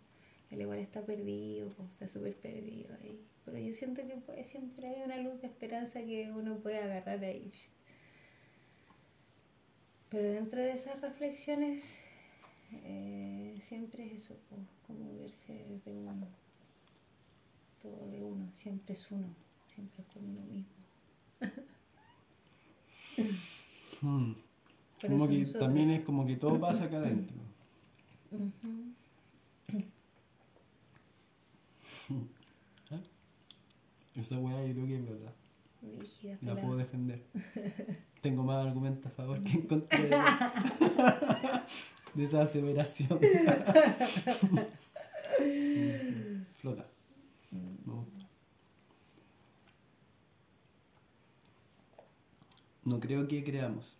Él 0.49 0.61
igual 0.61 0.79
está 0.79 1.05
perdido, 1.05 1.69
está 1.93 2.07
súper 2.07 2.35
perdido 2.35 2.95
ahí. 3.01 3.21
Pero 3.45 3.57
yo 3.57 3.73
siento 3.73 4.01
que 4.05 4.43
siempre 4.43 4.87
hay 4.87 5.03
una 5.03 5.17
luz 5.17 5.41
de 5.41 5.47
esperanza 5.47 6.01
que 6.01 6.31
uno 6.31 6.57
puede 6.57 6.79
agarrar 6.79 7.23
ahí. 7.23 7.51
Pero 10.09 10.31
dentro 10.31 10.59
de 10.59 10.71
esas 10.71 11.01
reflexiones 11.01 11.83
eh, 12.71 13.59
siempre 13.67 14.05
es 14.05 14.23
eso, 14.23 14.35
como 14.85 15.17
verse 15.17 15.53
de 15.85 15.91
uno, 15.91 16.27
todo 17.81 18.09
de 18.09 18.23
uno, 18.23 18.49
siempre 18.55 18.93
es 18.93 19.11
uno, 19.11 19.27
siempre 19.73 20.03
es 20.03 20.07
con 20.13 20.23
uno 20.23 20.41
mismo. 20.45 20.77
Hmm. 24.01 24.33
Como 25.01 25.27
que 25.27 25.45
también 25.45 25.91
es 25.91 26.01
como 26.01 26.25
que 26.25 26.35
todo 26.37 26.59
pasa 26.59 26.85
acá 26.85 26.97
adentro. 26.97 27.37
¿Eh? 32.09 33.01
Esa 34.15 34.39
weá 34.39 34.65
yo 34.65 34.73
creo 34.73 34.87
que 34.87 34.95
es 34.95 35.05
verdad. 35.07 35.33
la 36.41 36.55
puedo 36.59 36.77
defender. 36.77 37.21
Tengo 38.27 38.43
más 38.43 38.67
argumentos 38.67 39.05
a 39.05 39.09
favor 39.11 39.41
que 39.41 39.53
en 39.53 39.61
contra 39.61 39.97
de, 42.13 42.21
esa 42.25 42.41
aseveración. 42.41 43.07
Flota. 46.57 46.85
No 52.83 52.99
creo 52.99 53.29
que 53.29 53.45
creamos. 53.45 53.97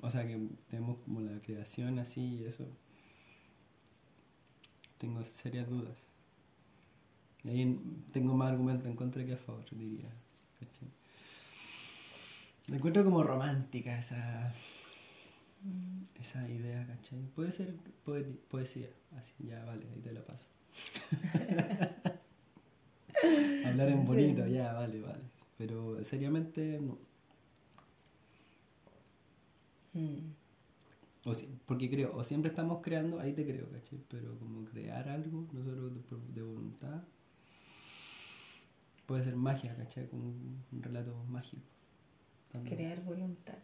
O 0.00 0.10
sea, 0.10 0.26
que 0.26 0.36
tenemos 0.68 0.98
como 1.04 1.20
la 1.20 1.38
creación 1.38 2.00
así 2.00 2.40
y 2.40 2.44
eso. 2.44 2.66
Tengo 4.98 5.22
serias 5.22 5.68
dudas. 5.68 5.96
Y 7.44 7.50
ahí 7.50 7.80
tengo 8.12 8.34
más 8.34 8.50
argumentos 8.50 8.88
en 8.88 8.96
contra 8.96 9.24
que 9.24 9.34
a 9.34 9.36
favor, 9.36 9.64
diría. 9.70 10.12
Me 12.68 12.76
encuentro 12.76 13.02
como 13.02 13.22
romántica 13.22 13.98
esa, 13.98 14.52
esa 16.20 16.46
idea, 16.48 16.86
¿cachai? 16.86 17.20
Puede 17.34 17.50
ser 17.52 17.74
poesía, 18.48 18.90
así, 19.16 19.32
ya 19.38 19.64
vale, 19.64 19.86
ahí 19.94 20.00
te 20.00 20.12
la 20.12 20.22
paso. 20.24 20.44
Hablar 23.66 23.88
en 23.88 24.04
bonito, 24.04 24.46
ya, 24.46 24.74
vale, 24.74 25.00
vale. 25.00 25.22
Pero 25.56 26.04
seriamente 26.04 26.78
no. 26.80 26.98
Mm. 29.94 30.34
O 31.24 31.34
porque 31.66 31.90
creo, 31.90 32.14
o 32.14 32.22
siempre 32.22 32.50
estamos 32.50 32.80
creando, 32.82 33.18
ahí 33.18 33.32
te 33.32 33.46
creo, 33.46 33.70
¿cachai? 33.70 33.98
Pero 34.08 34.38
como 34.38 34.66
crear 34.66 35.08
algo, 35.08 35.48
nosotros 35.52 35.90
de, 36.34 36.42
voluntad, 36.42 37.02
puede 39.06 39.24
ser 39.24 39.36
magia, 39.36 39.74
¿cachai? 39.74 40.06
Como 40.08 40.28
un 40.28 40.82
relato 40.82 41.24
mágico. 41.24 41.77
Crear 42.64 43.02
voluntad. 43.04 43.58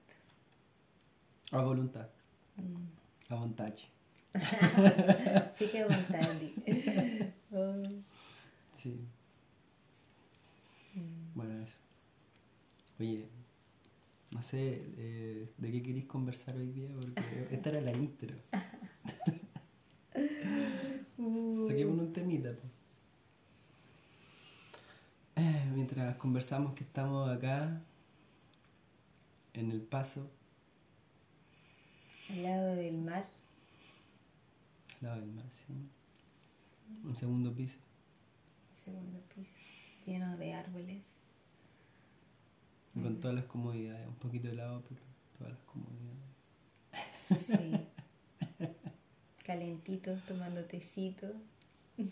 A 1.50 1.62
voluntad. 1.62 2.08
Mm. 2.56 3.32
A 3.32 3.34
voluntad. 3.34 3.74
Fica 5.54 5.86
voluntad. 5.86 6.28
oh. 7.52 7.82
Sí. 8.82 9.00
Mm. 10.94 11.34
Bueno, 11.34 11.64
eso. 11.64 11.78
Oye, 13.00 13.26
no 14.30 14.42
sé 14.42 14.82
eh, 14.98 15.48
de 15.56 15.72
qué 15.72 15.82
queréis 15.82 16.04
conversar 16.04 16.56
hoy 16.56 16.66
día, 16.66 16.90
porque 16.94 17.48
esta 17.50 17.70
era 17.70 17.80
la 17.80 17.92
intro. 17.92 18.36
Saquemos 21.66 21.98
un 21.98 22.12
temita. 22.12 22.50
Eh, 25.36 25.70
mientras 25.72 26.16
conversamos 26.16 26.74
que 26.74 26.84
estamos 26.84 27.28
acá 27.30 27.80
en 29.54 29.70
el 29.70 29.80
paso. 29.80 30.28
Al 32.30 32.42
lado 32.42 32.74
del 32.74 32.98
mar. 32.98 33.26
Al 35.00 35.06
lado 35.08 35.20
del 35.20 35.30
mar, 35.32 35.46
sí. 35.50 35.74
Un 37.04 37.16
segundo 37.16 37.54
piso. 37.54 37.78
Un 38.70 38.76
segundo 38.76 39.20
piso, 39.34 39.50
lleno 40.06 40.36
de 40.36 40.52
árboles. 40.52 41.02
con 42.94 43.20
todas 43.20 43.34
las 43.34 43.46
comodidades, 43.46 44.06
un 44.06 44.14
poquito 44.16 44.48
de 44.48 44.54
lado, 44.54 44.82
pero 44.88 45.00
todas 45.38 45.52
las 45.52 45.62
comodidades. 45.62 46.34
Sí. 47.46 47.72
Calentitos, 49.44 50.22
tomando 50.26 50.64
tecito. 50.64 51.26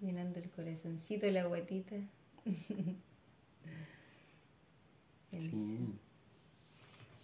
Llenando 0.00 0.38
el 0.38 0.50
corazoncito, 0.50 1.26
la 1.30 1.44
guatita. 1.44 1.96
Sí. 5.40 5.78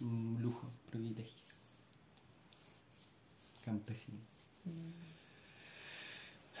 Un 0.01 0.37
lujo, 0.41 0.69
privilegio. 0.89 1.43
Campesino. 3.63 4.19
Mm. 4.65 5.15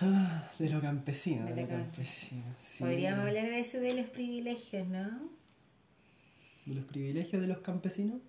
Ah, 0.01 0.51
de 0.59 0.69
lo 0.69 0.81
campesino, 0.81 1.45
de, 1.45 1.61
lo 1.61 1.67
campesino. 1.67 2.43
Podríamos 2.79 3.25
hablar 3.25 3.45
de 3.45 3.59
eso 3.59 3.79
de 3.79 3.93
los 3.95 4.09
privilegios, 4.09 4.87
¿no? 4.87 5.29
¿De 6.65 6.75
los 6.75 6.85
privilegios 6.85 7.41
de 7.41 7.47
los 7.47 7.59
campesinos? 7.59 8.21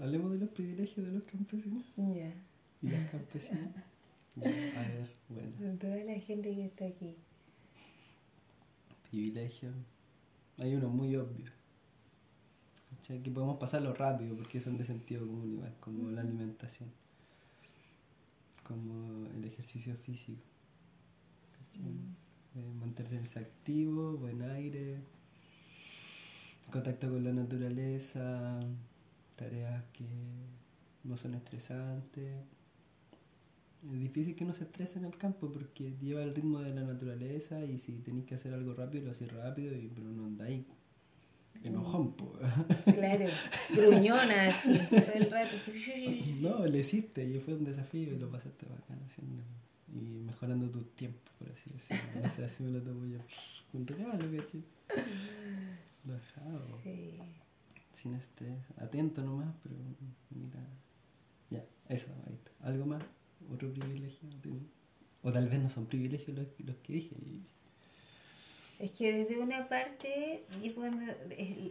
Hablemos 0.00 0.32
de 0.32 0.38
los 0.38 0.48
privilegios 0.50 1.06
de 1.06 1.12
los 1.12 1.26
campesinos. 1.26 1.84
Ya. 1.96 2.32
¿Y 2.80 2.88
los 2.88 3.10
campesinos? 3.10 3.70
ya, 4.36 4.48
a 4.48 4.88
ver, 4.88 5.08
bueno. 5.28 5.78
Toda 5.78 5.96
la 5.96 6.18
gente 6.20 6.54
que 6.54 6.64
está 6.64 6.86
aquí. 6.86 7.14
Privilegio. 9.10 9.70
Hay 10.58 10.74
uno 10.74 10.88
muy 10.88 11.14
obvio. 11.16 11.50
Que 13.06 13.30
podemos 13.30 13.58
pasarlo 13.58 13.92
rápido 13.92 14.34
porque 14.34 14.60
son 14.62 14.78
de 14.78 14.84
sentido 14.84 15.26
común 15.26 15.52
igual, 15.52 15.74
como 15.78 16.10
la 16.10 16.22
alimentación, 16.22 16.88
como 18.62 19.26
el 19.26 19.44
ejercicio 19.44 19.94
físico. 19.96 20.40
Eh, 22.56 22.72
mantenerse 22.80 23.40
activo, 23.40 24.16
buen 24.16 24.40
aire, 24.40 25.00
contacto 26.70 27.10
con 27.10 27.24
la 27.24 27.32
naturaleza, 27.32 28.60
tareas 29.36 29.84
que 29.92 30.06
no 31.02 31.18
son 31.18 31.34
estresantes. 31.34 32.36
Es 33.92 34.00
difícil 34.00 34.34
que 34.34 34.46
no 34.46 34.54
se 34.54 34.64
estrese 34.64 34.98
en 34.98 35.04
el 35.04 35.18
campo 35.18 35.52
porque 35.52 35.94
lleva 36.00 36.22
el 36.22 36.34
ritmo 36.34 36.60
de 36.60 36.74
la 36.74 36.84
naturaleza 36.84 37.62
y 37.64 37.76
si 37.76 37.98
tenéis 37.98 38.24
que 38.24 38.36
hacer 38.36 38.54
algo 38.54 38.72
rápido, 38.72 39.04
lo 39.04 39.10
hacéis 39.10 39.30
rápido, 39.32 39.74
y, 39.74 39.88
pero 39.94 40.08
no 40.08 40.24
andáis 40.24 40.64
enojón, 41.62 42.12
po. 42.16 42.32
Claro, 42.84 43.26
gruñona 43.74 44.48
así, 44.48 44.78
todo 44.88 45.12
el 45.14 45.30
rato. 45.30 45.56
No, 46.40 46.66
le 46.66 46.80
hiciste 46.80 47.24
y 47.24 47.38
fue 47.40 47.54
un 47.54 47.64
desafío 47.64 48.12
y 48.12 48.18
lo 48.18 48.30
pasaste 48.30 48.66
bacán 48.66 49.00
haciendo. 49.04 49.42
Y 49.88 50.20
mejorando 50.24 50.68
tu 50.70 50.82
tiempo, 50.82 51.30
por 51.38 51.48
así 51.50 51.70
decirlo. 51.70 52.28
Sé, 52.34 52.44
así 52.44 52.62
me 52.62 52.70
lo 52.70 52.82
tomo 52.82 53.06
yo. 53.06 53.18
Un 53.72 53.86
regalo, 53.86 54.18
¿cachai? 54.18 54.64
Bajado. 56.04 56.80
Sí. 56.82 57.18
Sin 57.92 58.14
estrés. 58.14 58.58
Atento 58.76 59.22
nomás, 59.22 59.54
pero 59.62 59.76
mira. 60.30 60.60
Ya, 61.50 61.64
eso, 61.88 62.08
ahí 62.26 62.34
está. 62.34 62.50
¿Algo 62.60 62.86
más? 62.86 63.02
¿Otro 63.52 63.72
privilegio? 63.72 64.28
O 65.22 65.32
tal 65.32 65.48
vez 65.48 65.60
no 65.62 65.68
son 65.70 65.86
privilegios 65.86 66.36
los, 66.36 66.46
los 66.58 66.76
que 66.76 66.92
dije. 66.92 67.16
Es 68.78 68.90
que 68.92 69.12
desde 69.12 69.38
una 69.38 69.68
parte, 69.68 70.44
y 70.62 70.70
cuando, 70.70 71.12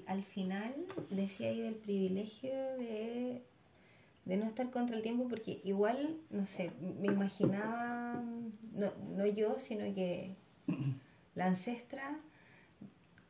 al 0.08 0.24
final 0.24 0.74
decía 1.10 1.50
ahí 1.50 1.62
del 1.62 1.76
privilegio 1.76 2.52
de, 2.78 3.42
no 4.26 4.46
estar 4.46 4.70
contra 4.72 4.96
el 4.96 5.02
tiempo, 5.02 5.28
porque 5.28 5.60
igual, 5.64 6.18
no 6.30 6.46
sé, 6.46 6.72
me 7.02 7.08
imaginaba, 7.08 8.24
no, 8.74 8.92
no 9.16 9.26
yo, 9.26 9.58
sino 9.60 9.84
que 9.94 10.36
la 11.36 11.48
ancestra 11.48 12.20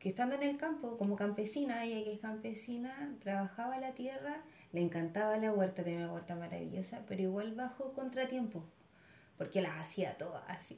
que 0.03 0.09
estando 0.09 0.35
en 0.35 0.43
el 0.43 0.57
campo, 0.57 0.97
como 0.97 1.15
campesina, 1.15 1.85
ella 1.85 2.03
que 2.03 2.11
es 2.11 2.19
campesina, 2.19 3.15
trabajaba 3.21 3.79
la 3.79 3.93
tierra, 3.93 4.41
le 4.73 4.81
encantaba 4.81 5.37
la 5.37 5.53
huerta, 5.53 5.81
tenía 5.81 5.99
una 6.05 6.13
huerta 6.13 6.35
maravillosa, 6.35 7.05
pero 7.07 7.21
igual 7.21 7.55
bajo 7.55 7.93
contratiempo, 7.93 8.65
porque 9.37 9.61
las 9.61 9.79
hacía 9.79 10.17
todas 10.17 10.43
así. 10.49 10.77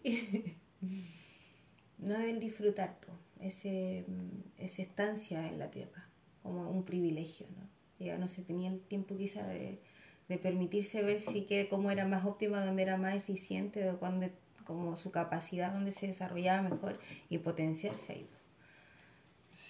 no 1.98 2.18
del 2.18 2.40
disfrutar, 2.40 2.98
ese, 3.40 4.06
esa 4.58 4.82
estancia 4.82 5.48
en 5.48 5.60
la 5.60 5.70
tierra, 5.70 6.08
como 6.44 6.70
un 6.70 6.84
privilegio, 6.84 7.48
¿no? 7.58 8.06
Ya 8.06 8.18
no 8.18 8.28
se 8.28 8.42
tenía 8.42 8.70
el 8.70 8.80
tiempo 8.82 9.18
quizá 9.18 9.46
de, 9.48 9.80
de 10.28 10.38
permitirse 10.38 11.02
ver 11.02 11.22
si 11.22 11.44
que 11.44 11.68
cómo 11.68 11.92
era 11.92 12.06
más 12.08 12.25
óptima, 12.25 12.66
donde 12.66 12.82
era 12.82 12.98
más 12.98 13.16
eficiente, 13.16 13.94
cuando, 14.00 14.28
como 14.66 14.98
su 14.98 15.12
capacidad, 15.12 15.72
donde 15.72 15.92
se 15.92 16.08
desarrollaba 16.08 16.68
mejor 16.68 17.00
y 17.30 17.38
potenciarse 17.38 18.14
ahí. 18.14 18.28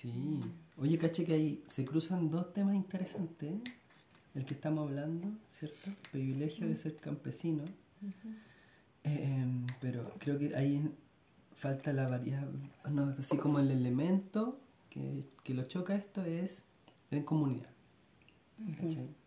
Sí. 0.01 0.41
Oye, 0.77 0.97
caché 0.97 1.25
que 1.25 1.33
ahí 1.33 1.63
se 1.69 1.85
cruzan 1.85 2.29
dos 2.29 2.53
temas 2.53 2.75
interesantes. 2.75 3.51
El 4.33 4.45
que 4.45 4.53
estamos 4.53 4.89
hablando, 4.89 5.27
¿cierto? 5.57 5.89
El 5.89 6.09
privilegio 6.11 6.67
de 6.67 6.75
ser 6.75 6.97
campesino. 6.97 7.63
Em, 9.03 9.65
pero 9.79 10.11
creo 10.19 10.37
que 10.37 10.55
ahí 10.55 10.91
falta 11.55 11.93
la 11.93 12.07
variable, 12.07 12.69
no, 12.89 13.15
así 13.17 13.37
como 13.37 13.59
el 13.59 13.71
elemento 13.71 14.59
que, 14.89 15.23
que 15.43 15.53
lo 15.53 15.63
choca 15.63 15.95
esto 15.95 16.23
es 16.23 16.63
en 17.11 17.23
comunidad. 17.23 17.69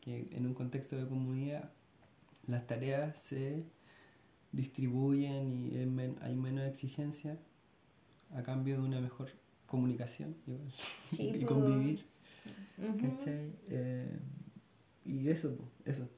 Que 0.00 0.28
en 0.32 0.46
un 0.46 0.54
contexto 0.54 0.96
de 0.96 1.06
comunidad 1.06 1.70
las 2.46 2.66
tareas 2.66 3.18
se 3.18 3.64
distribuyen 4.52 5.52
y 5.52 5.76
hay 5.76 6.34
menos 6.34 6.66
exigencia 6.66 7.38
a 8.34 8.42
cambio 8.42 8.80
de 8.80 8.86
una 8.86 9.00
mejor 9.00 9.30
comunicación 9.66 10.34
y 10.46 10.52
pues. 11.16 11.44
convivir. 11.46 12.04
Eh, 13.68 14.18
y 15.04 15.28
eso, 15.28 15.56
eso. 15.84 16.08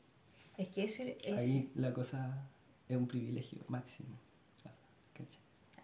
Es 0.57 0.69
que 0.69 0.85
eso 0.85 1.03
Ahí 1.37 1.71
la 1.75 1.93
cosa 1.93 2.49
es 2.89 2.97
un 2.97 3.09
privilegio 3.09 3.65
máximo. 3.69 4.11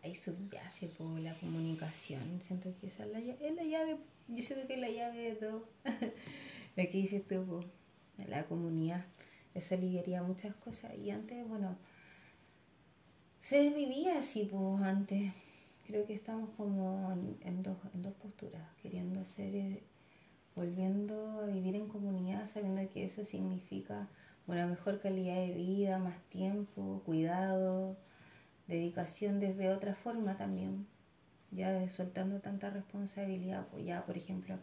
Ahí 0.06 0.14
subyace 0.14 0.86
por 0.86 1.18
la 1.18 1.34
comunicación. 1.34 2.40
Siento 2.40 2.72
que 2.80 2.86
esa 2.86 3.04
es 3.04 3.10
la, 3.10 3.18
llave, 3.18 3.48
es 3.48 3.56
la 3.56 3.64
llave. 3.64 3.96
Yo 4.28 4.40
siento 4.40 4.68
que 4.68 4.74
es 4.74 4.80
la 4.80 4.88
llave 4.88 5.18
de 5.18 5.34
todo. 5.34 5.68
lo 6.76 6.82
que 6.84 6.92
dices 6.92 7.26
tú, 7.26 7.64
la 8.28 8.44
comunidad. 8.44 9.04
Eso 9.52 9.74
aliviaría 9.74 10.22
muchas 10.22 10.54
cosas. 10.54 10.92
Y 10.96 11.10
antes, 11.10 11.44
bueno, 11.48 11.76
se 13.40 13.68
vivía 13.70 14.20
así, 14.20 14.48
pues, 14.48 14.80
antes 14.80 15.32
creo 15.88 16.06
que 16.06 16.14
estamos 16.14 16.50
como 16.56 17.10
en, 17.42 17.62
dos, 17.64 17.76
en 17.92 18.02
dos 18.02 18.14
posturas, 18.14 18.62
queriendo 18.80 19.18
hacer, 19.20 19.56
eh, 19.56 19.82
volviendo 20.54 21.40
a 21.40 21.46
vivir 21.46 21.74
en 21.74 21.88
comunidad, 21.88 22.48
sabiendo 22.48 22.88
que 22.92 23.06
eso 23.06 23.24
significa 23.24 24.08
una 24.46 24.68
mejor 24.68 25.00
calidad 25.00 25.34
de 25.34 25.52
vida, 25.52 25.98
más 25.98 26.22
tiempo, 26.28 27.02
cuidado, 27.04 27.96
dedicación 28.66 29.40
desde 29.40 29.70
otra 29.70 29.94
forma 29.94 30.36
también, 30.36 30.86
ya 31.50 31.88
soltando 31.88 32.40
tanta 32.40 32.70
responsabilidad, 32.70 33.66
pues 33.70 33.84
ya, 33.84 34.04
por 34.04 34.16
ejemplo, 34.16 34.58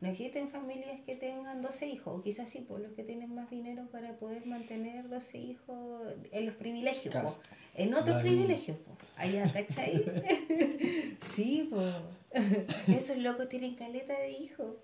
no 0.00 0.08
existen 0.08 0.48
familias 0.48 1.00
que 1.06 1.14
tengan 1.14 1.62
12 1.62 1.86
hijos, 1.86 2.18
o 2.18 2.22
quizás 2.22 2.50
sí, 2.50 2.58
por 2.60 2.80
los 2.80 2.92
que 2.92 3.04
tienen 3.04 3.34
más 3.34 3.48
dinero 3.50 3.86
para 3.92 4.14
poder 4.16 4.46
mantener 4.46 5.08
12 5.08 5.38
hijos 5.38 6.14
en 6.32 6.46
los 6.46 6.56
privilegios, 6.56 7.40
en 7.74 7.94
otros 7.94 8.20
privilegios, 8.20 8.78
allá, 9.16 9.52
¿cachai? 9.52 10.04
sí, 11.34 11.68
pues. 11.70 11.94
Esos 12.88 13.18
locos 13.18 13.48
tienen 13.48 13.76
caleta 13.76 14.18
de 14.18 14.32
hijos. 14.32 14.74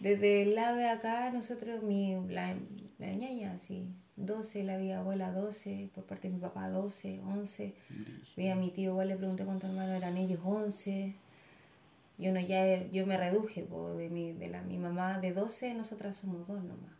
Desde 0.00 0.42
el 0.42 0.56
lado 0.56 0.78
de 0.78 0.88
acá, 0.88 1.30
nosotros, 1.30 1.84
mi, 1.84 2.16
la, 2.28 2.56
la 2.98 3.12
ñaña, 3.12 3.60
sí, 3.68 3.86
12, 4.16 4.64
la 4.64 4.78
mi 4.78 4.92
abuela 4.92 5.32
12, 5.32 5.90
por 5.94 6.04
parte 6.04 6.28
de 6.28 6.34
mi 6.34 6.40
papá 6.40 6.68
12, 6.68 7.20
11. 7.24 7.74
Y 8.36 8.48
a 8.48 8.56
mi 8.56 8.70
tío 8.70 8.90
igual 8.90 9.08
le 9.08 9.16
pregunté 9.16 9.44
cuántos 9.44 9.70
hermanos 9.70 9.96
eran 9.96 10.16
ellos, 10.16 10.40
11 10.44 11.14
y 12.20 12.28
uno 12.28 12.38
ya, 12.38 12.86
yo 12.88 13.06
me 13.06 13.16
reduje, 13.16 13.66
de, 13.96 14.10
mi, 14.10 14.32
de 14.32 14.48
la, 14.48 14.60
mi 14.62 14.76
mamá 14.76 15.18
de 15.18 15.32
12, 15.32 15.72
nosotras 15.72 16.18
somos 16.18 16.46
dos 16.46 16.62
nomás. 16.62 16.92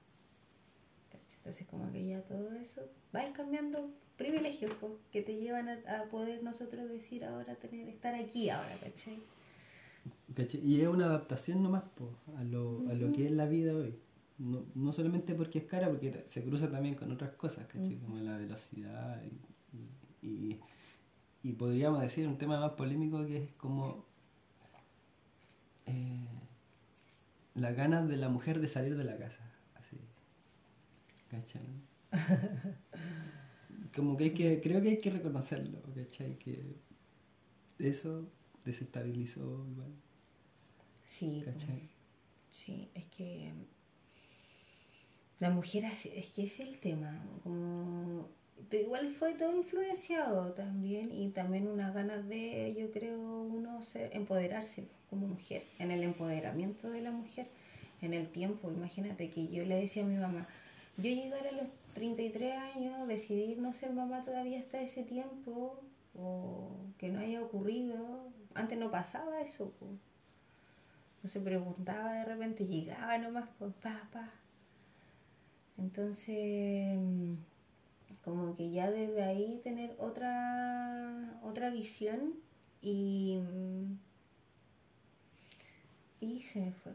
Entonces 1.37 1.67
como 1.69 1.93
que 1.93 2.07
ya 2.07 2.23
todo 2.23 2.53
eso 2.53 2.83
va 3.15 3.31
cambiando 3.35 3.91
privilegios 4.17 4.73
que 5.13 5.21
te 5.21 5.37
llevan 5.37 5.69
a, 5.69 6.05
poder 6.11 6.43
nosotros 6.43 6.89
decir 6.89 7.25
ahora, 7.25 7.55
tener 7.57 7.89
estar 7.89 8.15
aquí 8.15 8.49
ahora, 8.49 8.75
¿cachai? 8.81 9.19
Y 10.63 10.81
es 10.81 10.89
una 10.89 11.07
adaptación 11.07 11.63
nomás 11.63 11.85
a, 12.39 12.45
lo, 12.45 12.89
a 12.89 12.95
lo 12.95 13.13
que 13.13 13.27
es 13.27 13.33
la 13.33 13.45
vida 13.45 13.75
hoy. 13.75 13.95
No, 14.41 14.65
no, 14.75 14.91
solamente 14.91 15.35
porque 15.35 15.59
es 15.59 15.65
cara, 15.67 15.89
porque 15.89 16.25
se 16.27 16.43
cruza 16.43 16.71
también 16.71 16.95
con 16.95 17.13
otras 17.13 17.33
cosas, 17.33 17.67
¿cachai? 17.67 17.99
Como 17.99 18.17
la 18.21 18.39
velocidad 18.39 19.23
y, 19.23 20.27
y, 20.27 20.61
y 21.43 21.53
podríamos 21.53 22.01
decir 22.01 22.27
un 22.27 22.39
tema 22.39 22.59
más 22.59 22.73
polémico 22.73 23.27
que 23.27 23.45
es 23.45 23.53
como 23.53 24.07
eh, 25.85 26.27
las 27.55 27.77
ganas 27.77 28.09
de 28.09 28.17
la 28.17 28.31
mujer 28.31 28.61
de 28.61 28.69
salir 28.69 28.97
de 28.97 29.05
la 29.05 29.19
casa. 29.19 29.43
Así. 29.75 29.99
¿Cachai? 31.29 31.61
Como 33.95 34.17
que 34.17 34.25
hay 34.25 34.35
que, 34.35 34.61
creo 34.63 34.81
que 34.81 34.89
hay 34.91 35.01
que 35.01 35.11
reconocerlo, 35.11 35.83
¿cachai? 35.95 36.39
Que 36.39 36.77
eso 37.79 38.31
desestabilizó 38.65 39.67
igual. 39.69 39.93
Sí. 41.05 41.43
¿Cachai? 41.45 41.91
Sí, 42.51 42.91
es 42.95 43.05
que 43.07 43.53
la 45.41 45.51
mujer 45.51 45.85
es 45.85 46.27
que 46.31 46.45
es 46.45 46.61
el 46.61 46.79
tema, 46.79 47.19
como 47.43 48.29
igual 48.71 49.09
fue 49.09 49.35
todo 49.35 49.57
influenciado 49.57 50.53
también 50.53 51.11
y 51.13 51.31
también 51.31 51.67
unas 51.67 51.95
ganas 51.95 52.29
de, 52.29 52.75
yo 52.79 52.91
creo, 52.93 53.19
uno 53.19 53.83
ser, 53.83 54.15
empoderarse 54.15 54.85
como 55.09 55.27
mujer, 55.27 55.65
en 55.79 55.91
el 55.91 56.03
empoderamiento 56.03 56.91
de 56.91 57.01
la 57.01 57.11
mujer, 57.11 57.49
en 58.03 58.15
el 58.15 58.29
tiempo. 58.29 58.71
Imagínate 58.71 59.31
que 59.31 59.49
yo 59.49 59.65
le 59.65 59.81
decía 59.81 60.05
a 60.05 60.07
mi 60.07 60.17
mamá, 60.17 60.47
yo 60.97 61.05
llegar 61.05 61.47
a 61.47 61.53
los 61.53 61.67
33 61.95 62.57
años, 62.77 63.09
decidir 63.09 63.59
no 63.59 63.73
ser 63.73 63.93
mamá 63.93 64.23
todavía 64.23 64.61
hasta 64.61 64.81
ese 64.81 65.03
tiempo, 65.03 65.81
o 66.19 66.69
que 66.99 67.09
no 67.09 67.21
haya 67.21 67.43
ocurrido, 67.43 68.29
antes 68.55 68.79
no 68.79 68.91
pasaba 68.91 69.41
eso, 69.41 69.73
no 71.23 71.29
se 71.29 71.41
preguntaba 71.41 72.13
de 72.13 72.25
repente, 72.25 72.67
llegaba 72.67 73.19
nomás, 73.19 73.49
pues, 73.59 73.73
pa, 73.83 74.09
pa. 74.13 74.31
Entonces 75.81 76.99
como 78.25 78.55
que 78.57 78.71
ya 78.71 78.91
desde 78.91 79.23
ahí 79.23 79.61
tener 79.65 79.95
otra, 79.99 81.41
otra 81.43 81.71
visión 81.71 82.35
y, 82.83 83.41
y 86.21 86.41
se 86.43 86.61
me 86.61 86.73
fue, 86.73 86.93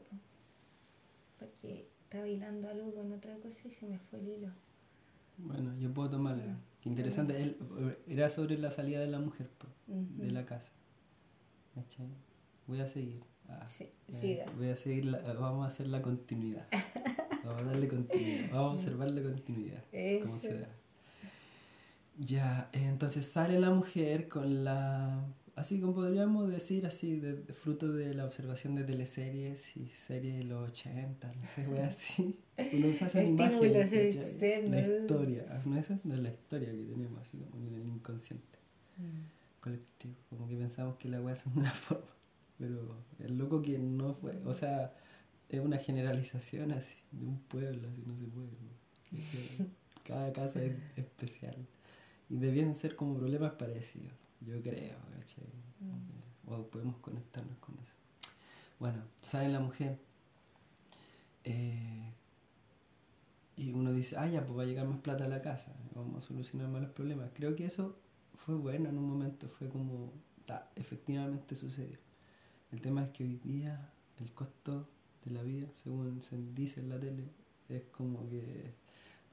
porque 1.39 1.87
estaba 2.03 2.27
hilando 2.27 2.69
algo 2.69 2.93
con 2.93 3.11
otra 3.11 3.35
cosa 3.37 3.57
y 3.65 3.71
se 3.71 3.85
me 3.87 3.99
fue 3.99 4.19
el 4.19 4.27
hilo. 4.27 4.49
Bueno, 5.37 5.75
yo 5.77 5.93
puedo 5.93 6.11
tomarla. 6.11 6.57
Qué 6.81 6.89
interesante. 6.89 7.41
Él, 7.41 7.57
era 8.07 8.29
sobre 8.29 8.57
la 8.57 8.71
salida 8.71 8.99
de 8.99 9.07
la 9.07 9.19
mujer 9.19 9.49
de 9.87 10.31
la 10.31 10.45
casa. 10.45 10.71
Voy 12.67 12.79
a 12.79 12.87
seguir. 12.87 13.21
Ah, 13.47 13.67
sí, 13.69 13.91
eh, 14.07 14.45
voy 14.57 14.69
a 14.69 14.75
seguir, 14.75 15.11
vamos 15.11 15.65
a 15.65 15.67
hacer 15.67 15.87
la 15.87 16.01
continuidad. 16.01 16.67
Vamos 17.45 17.61
a 17.61 17.65
darle 17.65 17.87
continuidad. 17.87 18.51
Vamos 18.51 18.71
a 18.71 18.73
observar 18.73 19.11
la 19.11 19.21
continuidad. 19.21 19.83
Cómo 20.23 20.39
se 20.39 20.59
da. 20.59 20.69
Ya, 22.17 22.69
entonces 22.71 23.25
sale 23.25 23.59
la 23.59 23.71
mujer 23.71 24.29
con 24.29 24.63
la... 24.63 25.25
Así 25.55 25.79
como 25.79 25.93
podríamos 25.93 26.49
decir, 26.49 26.85
así, 26.85 27.17
de, 27.17 27.35
fruto 27.53 27.91
de 27.93 28.13
la 28.13 28.25
observación 28.25 28.75
de 28.75 28.83
teleseries 28.83 29.77
y 29.77 29.87
series 29.87 30.37
de 30.37 30.43
los 30.43 30.69
80, 30.69 31.33
no 31.33 31.45
sé, 31.45 31.65
güey, 31.65 31.81
así. 31.81 32.37
Uno 32.73 32.93
se 32.93 33.05
hace 33.05 33.25
imágenes. 33.25 33.61
La 33.61 34.81
historia, 34.81 35.45
no, 35.65 35.77
esa 35.77 35.93
es 35.93 36.05
la 36.05 36.29
historia 36.29 36.71
que 36.71 36.83
tenemos, 36.83 37.21
así 37.21 37.37
como 37.37 37.67
en 37.67 37.75
el 37.75 37.87
inconsciente 37.87 38.59
mm. 38.97 39.61
colectivo. 39.61 40.15
Como 40.29 40.47
que 40.49 40.57
pensamos 40.57 40.97
que 40.97 41.07
la 41.07 41.21
weá 41.21 41.35
es 41.35 41.45
una 41.45 41.71
forma, 41.71 42.11
pero 42.57 42.97
el 43.19 43.37
loco 43.37 43.61
que 43.61 43.77
no 43.79 44.13
fue, 44.13 44.37
o 44.43 44.53
sea, 44.53 44.93
es 45.49 45.59
una 45.59 45.77
generalización 45.77 46.71
así, 46.71 46.97
de 47.11 47.25
un 47.25 47.39
pueblo, 47.39 47.87
así 47.87 48.03
no 48.05 48.15
se 48.17 48.25
puede. 48.25 49.69
Cada 50.03 50.33
casa 50.33 50.63
es 50.63 50.75
especial. 50.95 51.55
Y 52.29 52.37
debían 52.37 52.75
ser 52.75 52.95
como 52.95 53.17
problemas 53.17 53.53
parecidos, 53.53 54.13
yo 54.41 54.61
creo, 54.61 54.97
¿cachai? 55.17 55.45
Mm. 55.79 56.51
O 56.51 56.67
podemos 56.67 56.97
conectarnos 56.97 57.57
con 57.59 57.75
eso. 57.75 57.93
Bueno, 58.79 59.03
sale 59.21 59.49
la 59.49 59.59
mujer 59.59 59.99
eh, 61.43 62.11
y 63.55 63.71
uno 63.71 63.93
dice, 63.93 64.17
ah, 64.17 64.27
ya, 64.27 64.45
pues 64.45 64.57
va 64.57 64.63
a 64.63 64.65
llegar 64.65 64.87
más 64.87 64.99
plata 64.99 65.25
a 65.25 65.27
la 65.27 65.41
casa, 65.41 65.73
vamos 65.93 66.23
a 66.23 66.27
solucionar 66.27 66.67
más 66.67 66.81
los 66.81 66.91
problemas. 66.91 67.29
Creo 67.33 67.55
que 67.55 67.65
eso 67.65 67.95
fue 68.35 68.55
bueno 68.55 68.89
en 68.89 68.97
un 68.97 69.07
momento, 69.07 69.47
fue 69.47 69.69
como, 69.69 70.11
efectivamente 70.75 71.55
sucedió. 71.55 71.97
El 72.71 72.81
tema 72.81 73.03
es 73.03 73.09
que 73.11 73.23
hoy 73.23 73.37
día 73.37 73.91
el 74.19 74.33
costo 74.33 74.89
de 75.25 75.31
la 75.31 75.43
vida, 75.43 75.67
según 75.83 76.21
se 76.21 76.37
dice 76.53 76.79
en 76.79 76.89
la 76.89 76.99
tele, 76.99 77.23
es 77.67 77.83
como 77.85 78.29
que, 78.29 78.73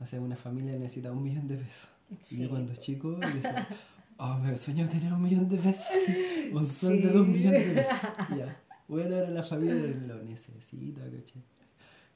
no 0.01 0.07
sé, 0.07 0.19
una 0.19 0.37
familia 0.37 0.73
necesita 0.73 1.13
un 1.13 1.23
millón 1.23 1.47
de 1.47 1.57
pesos. 1.57 1.89
Y 2.31 2.39
yo 2.43 2.51
cuando 2.51 2.75
chico 2.77 3.13
decía, 3.13 3.69
oh, 4.17 4.39
me 4.39 4.57
sueño 4.57 4.89
tener 4.89 5.13
un 5.13 5.23
millón 5.23 5.49
de 5.49 5.59
pesos, 5.59 5.87
un 6.53 6.67
sueldo 6.67 7.11
de 7.11 7.21
un 7.21 7.33
millón 7.33 7.53
de 7.53 7.61
pesos. 7.61 7.99
Ya. 8.37 8.61
Bueno, 8.89 9.17
ahora 9.17 9.31
la 9.31 9.43
familia 9.43 9.75
lo 10.07 10.23
necesita, 10.23 11.03
¿caché? 11.03 11.41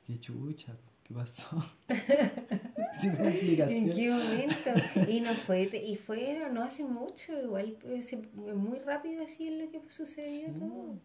Qué 0.07 0.21
chucha, 0.21 0.77
¿qué 1.03 1.15
pasó? 1.15 1.65
Sin 3.01 3.17
complicación. 3.17 3.91
¿En 3.91 3.95
qué 3.95 4.11
momento? 4.11 5.11
Y 5.11 5.21
no 5.21 5.35
fue, 5.35 5.63
y 5.63 5.97
fue 5.97 6.49
no 6.53 6.63
hace 6.63 6.85
mucho, 6.85 7.39
igual 7.43 7.77
pues, 7.81 8.15
muy 8.35 8.79
rápido 8.79 9.23
así 9.23 9.49
es 9.49 9.55
lo 9.55 9.71
que 9.71 9.81
sucedió 9.91 10.51
todo. 10.53 10.99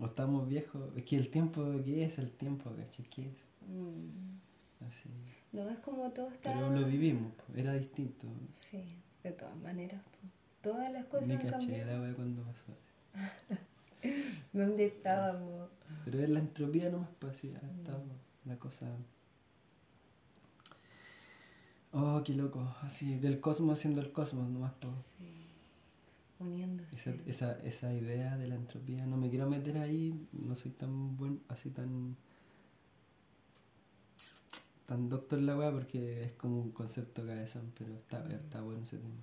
O 0.00 0.06
estamos 0.06 0.48
viejos, 0.48 0.82
es 0.96 1.04
que 1.04 1.16
el 1.16 1.30
tiempo, 1.30 1.64
¿qué 1.84 2.04
es 2.04 2.18
el 2.18 2.30
tiempo, 2.32 2.70
caché? 2.70 3.04
¿Qué 3.04 3.22
es? 3.22 3.68
Mm. 3.68 4.86
Así. 4.86 5.08
No, 5.52 5.68
es 5.70 5.78
como 5.78 6.10
todo 6.10 6.28
está... 6.30 6.52
Pero 6.52 6.70
lo 6.70 6.86
vivimos, 6.86 7.32
era 7.54 7.74
distinto. 7.74 8.26
Sí, 8.70 8.82
de 9.22 9.32
todas 9.32 9.56
maneras. 9.56 10.02
Todas 10.62 10.90
las 10.92 11.04
cosas 11.06 11.28
Ni 11.28 11.36
caché 11.36 11.84
la 11.84 12.00
wea 12.00 12.14
cuando 12.14 12.42
pasó 12.42 12.72
así. 12.72 13.58
¿Dónde 14.52 14.86
estábamos? 14.86 15.68
Pero 16.04 16.18
es 16.20 16.28
la 16.28 16.40
entropía 16.40 16.90
nomás, 16.90 17.10
pues 17.18 17.36
así, 17.36 17.54
estábamos, 17.78 18.16
la 18.44 18.56
cosa... 18.58 18.86
Oh, 21.92 22.20
qué 22.24 22.34
loco, 22.34 22.74
así, 22.82 23.14
del 23.16 23.40
cosmos 23.40 23.78
siendo 23.78 24.00
el 24.00 24.10
cosmos 24.10 24.48
nomás, 24.48 24.72
pues. 24.80 24.92
Sí, 25.18 25.43
Esa, 26.92 27.14
esa, 27.26 27.60
esa 27.64 27.92
idea 27.92 28.36
de 28.36 28.46
la 28.48 28.54
entropía, 28.54 29.06
no 29.06 29.16
me 29.16 29.30
quiero 29.30 29.48
meter 29.48 29.78
ahí, 29.78 30.26
no 30.32 30.54
soy 30.54 30.72
tan 30.72 31.16
buen, 31.16 31.40
así 31.48 31.70
tan 31.70 32.16
tan 34.86 35.08
doctor 35.08 35.40
la 35.40 35.56
weá 35.56 35.72
porque 35.72 36.24
es 36.24 36.32
como 36.32 36.60
un 36.60 36.72
concepto 36.72 37.26
cabezón, 37.26 37.72
pero 37.78 37.94
está, 37.94 38.20
mm. 38.20 38.32
está 38.32 38.62
bueno 38.62 38.82
ese 38.82 38.98
tema. 38.98 39.22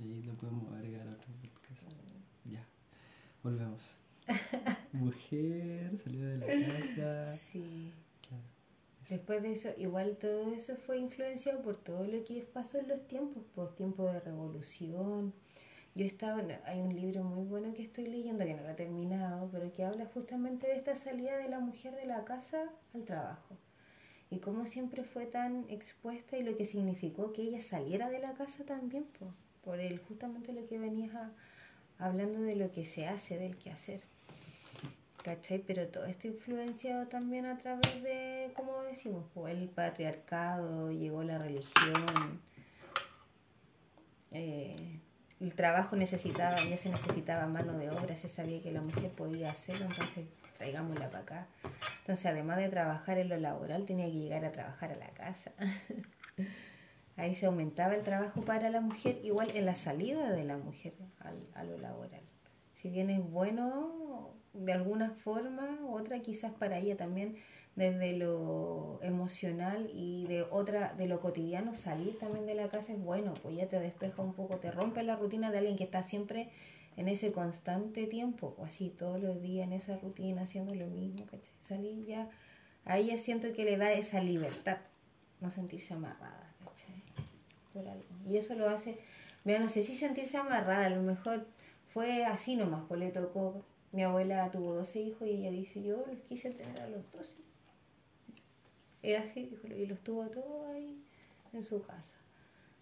Ahí 0.00 0.22
lo 0.22 0.34
podemos 0.34 0.72
agregar 0.72 1.06
a 1.06 1.12
otro 1.12 1.28
podcast. 1.42 1.82
Ya, 2.44 2.64
volvemos. 3.42 3.82
Mujer, 4.92 5.96
salió 5.98 6.26
de 6.26 6.38
la 6.38 6.46
casa. 6.46 7.36
Sí. 7.36 7.92
Después 9.08 9.42
de 9.42 9.52
eso, 9.52 9.68
igual 9.76 10.16
todo 10.16 10.54
eso 10.54 10.76
fue 10.76 10.98
influenciado 10.98 11.60
por 11.60 11.76
todo 11.76 12.06
lo 12.06 12.24
que 12.24 12.40
pasó 12.52 12.78
en 12.78 12.88
los 12.88 13.06
tiempos, 13.08 13.42
por 13.54 13.66
pues, 13.66 13.76
tiempos 13.76 14.12
de 14.12 14.20
revolución. 14.20 15.34
Yo 15.94 16.06
estaba, 16.06 16.42
hay 16.64 16.80
un 16.80 16.94
libro 16.94 17.22
muy 17.22 17.44
bueno 17.44 17.74
que 17.74 17.82
estoy 17.82 18.06
leyendo, 18.06 18.44
que 18.44 18.54
no 18.54 18.62
lo 18.62 18.70
he 18.70 18.74
terminado, 18.74 19.48
pero 19.52 19.70
que 19.72 19.84
habla 19.84 20.06
justamente 20.06 20.66
de 20.66 20.76
esta 20.76 20.96
salida 20.96 21.36
de 21.36 21.48
la 21.48 21.60
mujer 21.60 21.94
de 21.94 22.06
la 22.06 22.24
casa 22.24 22.70
al 22.94 23.04
trabajo 23.04 23.56
y 24.32 24.38
cómo 24.38 24.64
siempre 24.64 25.04
fue 25.04 25.26
tan 25.26 25.66
expuesta 25.68 26.38
y 26.38 26.42
lo 26.42 26.56
que 26.56 26.64
significó 26.64 27.34
que 27.34 27.42
ella 27.42 27.60
saliera 27.60 28.08
de 28.08 28.18
la 28.18 28.32
casa 28.32 28.64
también, 28.64 29.04
por 29.62 29.78
el, 29.78 29.98
justamente 29.98 30.54
lo 30.54 30.66
que 30.66 30.78
venías 30.78 31.12
hablando 31.98 32.40
de 32.40 32.56
lo 32.56 32.72
que 32.72 32.86
se 32.86 33.06
hace, 33.06 33.36
del 33.36 33.58
que 33.58 33.70
hacer. 33.70 34.00
¿Cachai? 35.22 35.58
Pero 35.58 35.86
todo 35.88 36.06
esto 36.06 36.28
influenciado 36.28 37.08
también 37.08 37.44
a 37.44 37.58
través 37.58 38.02
de, 38.02 38.50
como 38.56 38.82
decimos, 38.84 39.24
el 39.46 39.68
patriarcado, 39.68 40.90
llegó 40.90 41.22
la 41.22 41.36
religión, 41.36 42.40
eh, 44.30 44.98
el 45.42 45.54
trabajo 45.54 45.96
necesitaba, 45.96 46.62
ya 46.62 46.76
se 46.76 46.88
necesitaba 46.88 47.46
mano 47.48 47.72
de 47.72 47.90
obra, 47.90 48.16
se 48.16 48.28
sabía 48.28 48.62
que 48.62 48.70
la 48.70 48.80
mujer 48.80 49.10
podía 49.10 49.50
hacerlo, 49.50 49.86
entonces 49.86 50.26
traigámosla 50.56 51.10
para 51.10 51.22
acá. 51.24 51.46
Entonces, 51.98 52.26
además 52.26 52.58
de 52.58 52.68
trabajar 52.68 53.18
en 53.18 53.28
lo 53.28 53.36
laboral, 53.36 53.84
tenía 53.84 54.06
que 54.06 54.12
llegar 54.12 54.44
a 54.44 54.52
trabajar 54.52 54.92
a 54.92 54.96
la 54.96 55.08
casa. 55.08 55.50
Ahí 57.16 57.34
se 57.34 57.46
aumentaba 57.46 57.94
el 57.94 58.02
trabajo 58.04 58.40
para 58.42 58.70
la 58.70 58.80
mujer, 58.80 59.18
igual 59.24 59.50
en 59.54 59.66
la 59.66 59.74
salida 59.74 60.30
de 60.30 60.44
la 60.44 60.56
mujer 60.56 60.94
a 61.54 61.64
lo 61.64 61.76
laboral. 61.76 62.22
Si 62.74 62.88
bien 62.88 63.10
es 63.10 63.20
bueno 63.28 64.30
de 64.52 64.72
alguna 64.72 65.10
forma, 65.10 65.78
otra 65.88 66.20
quizás 66.20 66.52
para 66.52 66.78
ella 66.78 66.96
también 66.96 67.36
desde 67.74 68.12
lo 68.12 68.98
emocional 69.02 69.90
y 69.94 70.24
de 70.26 70.42
otra 70.42 70.92
de 70.94 71.06
lo 71.06 71.20
cotidiano 71.20 71.72
salir 71.72 72.18
también 72.18 72.46
de 72.46 72.54
la 72.54 72.68
casa 72.68 72.92
es 72.92 73.02
bueno, 73.02 73.32
pues 73.42 73.56
ya 73.56 73.66
te 73.66 73.80
despeja 73.80 74.22
un 74.22 74.34
poco, 74.34 74.58
te 74.58 74.70
rompe 74.70 75.02
la 75.02 75.16
rutina 75.16 75.50
de 75.50 75.58
alguien 75.58 75.76
que 75.76 75.84
está 75.84 76.02
siempre 76.02 76.50
en 76.96 77.08
ese 77.08 77.32
constante 77.32 78.06
tiempo, 78.06 78.54
o 78.58 78.64
así 78.64 78.90
todos 78.90 79.20
los 79.22 79.40
días 79.40 79.66
en 79.66 79.72
esa 79.72 79.96
rutina 79.96 80.42
haciendo 80.42 80.74
lo 80.74 80.86
mismo, 80.88 81.24
¿cachai? 81.24 81.54
Salir 81.62 82.04
ya, 82.04 82.28
a 82.84 82.98
ella 82.98 83.16
siento 83.16 83.52
que 83.54 83.64
le 83.64 83.78
da 83.78 83.92
esa 83.92 84.20
libertad, 84.20 84.76
no 85.40 85.50
sentirse 85.50 85.94
amarrada, 85.94 86.52
¿cachai? 86.62 87.02
Y 88.28 88.36
eso 88.36 88.54
lo 88.54 88.68
hace, 88.68 88.98
mira, 89.44 89.58
no 89.58 89.68
sé 89.68 89.82
si 89.82 89.94
sentirse 89.94 90.36
amarrada, 90.36 90.86
a 90.86 90.90
lo 90.90 91.00
mejor 91.00 91.46
fue 91.94 92.26
así 92.26 92.56
nomás, 92.56 92.84
pues 92.86 93.00
le 93.00 93.10
tocó, 93.10 93.62
mi 93.92 94.02
abuela 94.02 94.50
tuvo 94.50 94.74
12 94.74 95.00
hijos 95.00 95.26
y 95.26 95.30
ella 95.30 95.50
dice, 95.50 95.82
yo 95.82 96.04
los 96.06 96.18
quise 96.28 96.50
tener 96.50 96.78
a 96.82 96.88
los 96.88 97.10
12. 97.12 97.41
Es 99.02 99.20
así, 99.20 99.58
y 99.76 99.86
los 99.86 100.00
tuvo 100.00 100.26
todos 100.28 100.70
ahí 100.72 101.02
en 101.52 101.64
su 101.64 101.82
casa. 101.82 102.14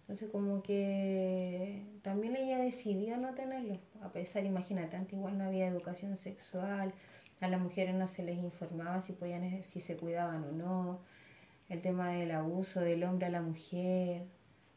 Entonces 0.01 0.29
como 0.29 0.61
que 0.61 1.83
también 2.01 2.35
ella 2.35 2.57
decidió 2.59 3.17
no 3.17 3.33
tenerlo, 3.33 3.77
a 4.01 4.09
pesar, 4.09 4.45
imagínate, 4.45 4.97
antes 4.97 5.13
igual 5.13 5.37
no 5.37 5.45
había 5.45 5.67
educación 5.67 6.17
sexual, 6.17 6.93
a 7.39 7.47
las 7.47 7.61
mujeres 7.61 7.95
no 7.95 8.07
se 8.07 8.23
les 8.23 8.37
informaba 8.37 9.01
si 9.01 9.13
podían, 9.13 9.63
si 9.63 9.79
se 9.79 9.95
cuidaban 9.95 10.43
o 10.43 10.51
no, 10.51 10.99
el 11.69 11.81
tema 11.81 12.11
del 12.11 12.31
abuso 12.31 12.81
del 12.81 13.03
hombre 13.03 13.27
a 13.27 13.29
la 13.29 13.41
mujer, 13.41 14.23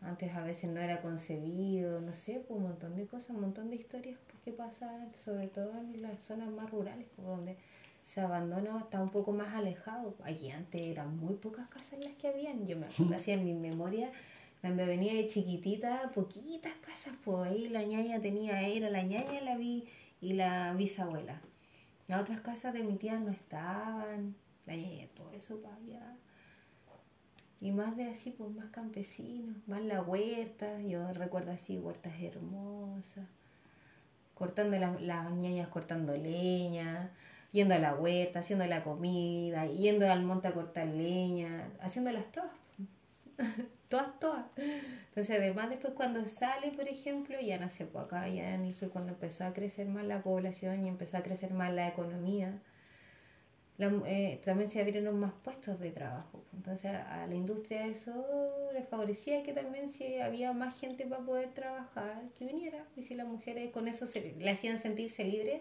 antes 0.00 0.32
a 0.34 0.42
veces 0.44 0.70
no 0.70 0.80
era 0.80 1.00
concebido, 1.00 2.00
no 2.00 2.12
sé, 2.12 2.44
pues 2.46 2.56
un 2.56 2.62
montón 2.68 2.94
de 2.94 3.06
cosas, 3.06 3.30
un 3.30 3.40
montón 3.40 3.70
de 3.70 3.76
historias 3.76 4.18
pues, 4.30 4.42
que 4.44 4.52
pasaban, 4.52 5.10
sobre 5.24 5.48
todo 5.48 5.72
en 5.78 6.00
las 6.02 6.18
zonas 6.20 6.48
más 6.50 6.70
rurales, 6.70 7.08
pues, 7.16 7.26
donde 7.26 7.56
se 8.04 8.20
abandonó, 8.20 8.78
está 8.78 9.00
un 9.02 9.10
poco 9.10 9.32
más 9.32 9.54
alejado. 9.54 10.14
Aquí 10.24 10.50
antes 10.50 10.80
eran 10.80 11.16
muy 11.18 11.34
pocas 11.34 11.68
casas 11.68 11.98
las 12.00 12.12
que 12.12 12.28
habían, 12.28 12.66
yo 12.66 12.76
me 12.76 12.86
hacía 13.16 13.34
en 13.34 13.44
mi 13.44 13.54
memoria 13.54 14.10
cuando 14.64 14.86
venía 14.86 15.12
de 15.12 15.26
chiquitita, 15.26 16.10
poquitas 16.14 16.72
casas, 16.76 17.12
pues 17.22 17.50
ahí 17.50 17.68
la 17.68 17.82
ñaña 17.82 18.18
tenía, 18.22 18.66
era 18.66 18.88
la 18.88 19.02
ñaña 19.02 19.42
la 19.42 19.58
vi 19.58 19.84
y 20.22 20.32
la 20.32 20.72
bisabuela. 20.72 21.38
Las 22.08 22.22
otras 22.22 22.40
casas 22.40 22.72
de 22.72 22.82
mi 22.82 22.96
tía 22.96 23.20
no 23.20 23.30
estaban, 23.30 24.34
la 24.64 24.74
ñaña, 24.74 25.06
todo 25.14 25.30
eso 25.32 25.60
para 25.60 25.76
allá. 25.76 26.16
Y 27.60 27.72
más 27.72 27.94
de 27.98 28.04
así, 28.04 28.30
pues 28.30 28.50
más 28.52 28.70
campesinos, 28.70 29.54
más 29.66 29.82
la 29.82 30.00
huerta, 30.00 30.80
yo 30.80 31.12
recuerdo 31.12 31.52
así, 31.52 31.76
huertas 31.78 32.14
hermosas, 32.22 33.28
cortando 34.32 34.78
las, 34.78 34.98
las 35.02 35.30
ñañas 35.30 35.68
cortando 35.68 36.16
leña, 36.16 37.10
yendo 37.54 37.74
a 37.74 37.78
la 37.78 37.94
huerta, 37.94 38.40
haciendo 38.40 38.66
la 38.66 38.82
comida, 38.82 39.66
yendo 39.66 40.10
al 40.10 40.24
monte 40.24 40.48
a 40.48 40.52
cortar 40.52 40.88
leña, 40.88 41.70
haciéndolas 41.80 42.30
todas. 42.32 42.50
Todas, 43.88 44.18
todas. 44.18 44.46
Entonces, 44.56 45.38
además, 45.38 45.68
después 45.70 45.92
cuando 45.94 46.26
sale, 46.26 46.72
por 46.72 46.88
ejemplo, 46.88 47.38
ya 47.40 47.58
no 47.58 47.68
sé, 47.68 47.84
pues 47.84 48.06
acá 48.06 48.26
ya 48.28 48.54
en 48.54 48.64
el 48.64 48.74
sur, 48.74 48.88
cuando 48.88 49.12
empezó 49.12 49.44
a 49.44 49.52
crecer 49.52 49.86
más 49.86 50.04
la 50.04 50.20
población 50.20 50.84
y 50.84 50.88
empezó 50.88 51.18
a 51.18 51.22
crecer 51.22 51.52
más 51.52 51.72
la 51.72 51.86
economía, 51.86 52.58
eh, 53.78 54.40
también 54.44 54.68
se 54.68 54.80
abrieron 54.80 55.20
más 55.20 55.32
puestos 55.44 55.78
de 55.78 55.92
trabajo. 55.92 56.42
Entonces, 56.54 56.92
a, 56.92 57.26
la 57.28 57.34
industria 57.36 57.86
eso 57.86 58.70
le 58.72 58.82
favorecía 58.82 59.44
que 59.44 59.52
también 59.52 59.88
si 59.90 60.16
había 60.18 60.52
más 60.52 60.80
gente 60.80 61.06
para 61.06 61.22
poder 61.22 61.50
trabajar, 61.50 62.22
que 62.36 62.46
viniera. 62.46 62.84
Y 62.96 63.02
si 63.04 63.14
las 63.14 63.28
mujeres 63.28 63.70
con 63.70 63.86
eso 63.86 64.08
se, 64.08 64.34
le 64.36 64.50
hacían 64.50 64.80
sentirse 64.80 65.22
libres, 65.22 65.60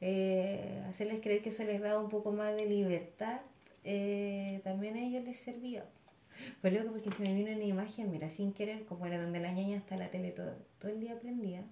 eh, 0.00 0.82
hacerles 0.88 1.20
creer 1.20 1.42
que 1.42 1.50
eso 1.50 1.64
les 1.64 1.80
daba 1.80 2.00
un 2.00 2.08
poco 2.08 2.32
más 2.32 2.56
de 2.56 2.66
libertad, 2.66 3.40
eh, 3.84 4.60
también 4.64 4.96
a 4.96 5.02
ellos 5.02 5.24
les 5.24 5.38
servía. 5.38 5.84
Pues 6.62 6.72
loco 6.72 6.92
porque 6.92 7.10
se 7.10 7.22
me 7.22 7.34
vino 7.34 7.52
una 7.52 7.64
imagen, 7.64 8.10
mira, 8.10 8.30
sin 8.30 8.52
querer, 8.52 8.84
como 8.86 9.06
era 9.06 9.20
donde 9.20 9.40
la 9.40 9.52
ñaña 9.52 9.76
está 9.76 9.96
la 9.96 10.10
tele 10.10 10.30
todo, 10.30 10.56
todo 10.78 10.90
el 10.90 11.00
día 11.00 11.18
prendía. 11.18 11.62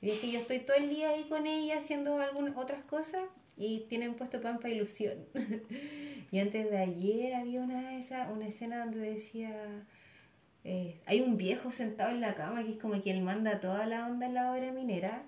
Y 0.00 0.10
es 0.10 0.20
que 0.20 0.30
yo 0.30 0.40
estoy 0.40 0.60
todo 0.60 0.76
el 0.76 0.88
día 0.88 1.10
ahí 1.10 1.24
con 1.28 1.46
ella 1.46 1.78
haciendo 1.78 2.18
algunas 2.18 2.56
otras 2.56 2.82
cosas 2.82 3.22
y 3.56 3.80
tienen 3.88 4.14
puesto 4.14 4.40
pan 4.40 4.58
para 4.58 4.72
ilusión. 4.72 5.18
y 6.30 6.38
antes 6.38 6.70
de 6.70 6.78
ayer 6.78 7.34
había 7.34 7.60
una, 7.60 7.98
esa, 7.98 8.30
una 8.30 8.46
escena 8.46 8.84
donde 8.84 9.00
decía, 9.00 9.52
eh, 10.64 11.00
hay 11.06 11.20
un 11.20 11.36
viejo 11.36 11.72
sentado 11.72 12.10
en 12.10 12.20
la 12.20 12.34
cama 12.34 12.62
que 12.64 12.72
es 12.72 12.78
como 12.78 13.00
quien 13.02 13.22
manda 13.24 13.60
toda 13.60 13.86
la 13.86 14.06
onda 14.06 14.26
en 14.26 14.34
la 14.34 14.52
obra 14.52 14.72
minera 14.72 15.24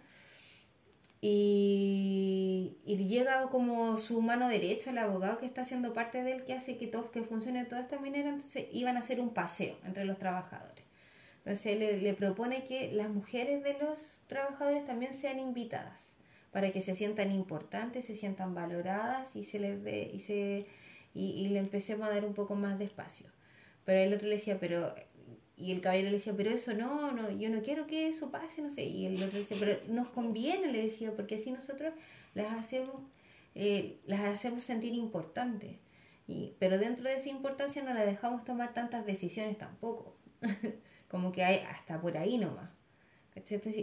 y, 1.22 2.78
y, 2.86 2.96
llega 3.06 3.42
como 3.50 3.98
su 3.98 4.22
mano 4.22 4.48
derecha, 4.48 4.90
el 4.90 4.98
abogado 4.98 5.38
que 5.38 5.46
está 5.46 5.62
haciendo 5.62 5.92
parte 5.92 6.22
de 6.22 6.32
él, 6.32 6.44
que 6.44 6.54
hace 6.54 6.78
que 6.78 6.86
todo, 6.86 7.10
que 7.10 7.22
funcione 7.22 7.66
toda 7.66 7.82
esta 7.82 7.98
minera, 7.98 8.30
entonces 8.30 8.66
iban 8.72 8.96
a 8.96 9.00
hacer 9.00 9.20
un 9.20 9.34
paseo 9.34 9.76
entre 9.84 10.06
los 10.06 10.18
trabajadores. 10.18 10.84
Entonces 11.38 11.78
le, 11.78 11.98
le 11.98 12.14
propone 12.14 12.64
que 12.64 12.92
las 12.92 13.10
mujeres 13.10 13.62
de 13.62 13.74
los 13.74 14.00
trabajadores 14.28 14.86
también 14.86 15.12
sean 15.12 15.38
invitadas 15.38 16.10
para 16.52 16.70
que 16.70 16.80
se 16.80 16.94
sientan 16.94 17.32
importantes, 17.32 18.06
se 18.06 18.16
sientan 18.16 18.54
valoradas 18.54 19.36
y 19.36 19.44
se 19.44 19.58
les 19.58 19.82
dé, 19.84 20.10
y 20.12 20.20
se 20.20 20.66
y, 21.14 21.30
y 21.32 21.48
le 21.48 21.58
empecemos 21.58 22.08
a 22.08 22.12
dar 22.12 22.24
un 22.24 22.34
poco 22.34 22.54
más 22.54 22.78
de 22.78 22.84
espacio. 22.84 23.26
Pero 23.84 23.98
el 24.00 24.14
otro 24.14 24.28
le 24.28 24.36
decía, 24.36 24.58
pero 24.60 24.94
y 25.60 25.72
el 25.72 25.80
caballero 25.80 26.08
le 26.08 26.14
decía, 26.14 26.32
pero 26.36 26.50
eso 26.50 26.72
no, 26.72 27.12
no, 27.12 27.30
yo 27.30 27.50
no 27.50 27.62
quiero 27.62 27.86
que 27.86 28.08
eso 28.08 28.30
pase, 28.30 28.62
no 28.62 28.70
sé. 28.70 28.84
Y 28.84 29.06
el 29.06 29.22
otro 29.22 29.38
decía, 29.38 29.56
pero 29.60 29.78
nos 29.88 30.08
conviene, 30.08 30.72
le 30.72 30.82
decía, 30.82 31.12
porque 31.14 31.36
así 31.36 31.50
nosotros 31.50 31.92
las 32.34 32.52
hacemos, 32.54 32.96
eh, 33.54 33.98
las 34.06 34.20
hacemos 34.20 34.64
sentir 34.64 34.94
importantes. 34.94 35.76
Y, 36.26 36.54
pero 36.58 36.78
dentro 36.78 37.08
de 37.08 37.16
esa 37.16 37.28
importancia 37.28 37.82
no 37.82 37.92
la 37.92 38.04
dejamos 38.04 38.44
tomar 38.44 38.72
tantas 38.72 39.04
decisiones 39.04 39.58
tampoco. 39.58 40.16
Como 41.10 41.32
que 41.32 41.44
hay 41.44 41.58
hasta 41.68 42.00
por 42.00 42.16
ahí 42.16 42.38
nomás. 42.38 42.70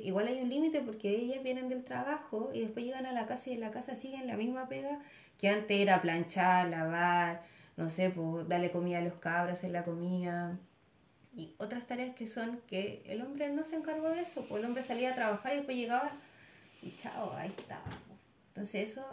Igual 0.04 0.28
hay 0.28 0.42
un 0.42 0.50
límite 0.50 0.82
porque 0.82 1.10
ellas 1.10 1.44
vienen 1.44 1.70
del 1.70 1.84
trabajo 1.84 2.52
y 2.54 2.62
después 2.62 2.86
llegan 2.86 3.06
a 3.06 3.12
la 3.12 3.26
casa 3.26 3.50
y 3.50 3.54
en 3.54 3.62
la 3.62 3.72
casa 3.72 3.96
siguen 3.96 4.28
la 4.28 4.38
misma 4.38 4.68
pega 4.68 5.00
que 5.38 5.50
antes 5.50 5.80
era 5.80 6.02
planchar, 6.02 6.70
lavar, 6.70 7.44
no 7.76 7.90
sé, 7.90 8.10
pues 8.10 8.48
darle 8.48 8.72
comida 8.72 9.00
a 9.00 9.02
los 9.02 9.14
cabros, 9.16 9.58
hacer 9.58 9.72
la 9.72 9.84
comida. 9.84 10.58
Y 11.38 11.54
otras 11.60 11.86
tareas 11.86 12.16
que 12.16 12.26
son 12.28 12.60
que 12.68 13.04
el 13.06 13.22
hombre 13.22 13.50
no 13.54 13.64
se 13.64 13.76
encargó 13.76 14.10
de 14.10 14.22
eso, 14.22 14.44
pues 14.50 14.60
el 14.60 14.66
hombre 14.66 14.82
salía 14.82 15.12
a 15.12 15.16
trabajar 15.16 15.54
y 15.54 15.58
después 15.58 15.78
llegaba 15.78 16.12
y 16.82 16.96
chao, 16.96 17.32
ahí 17.36 17.50
estaba. 17.50 17.86
Entonces 18.50 18.90
eso 18.90 19.06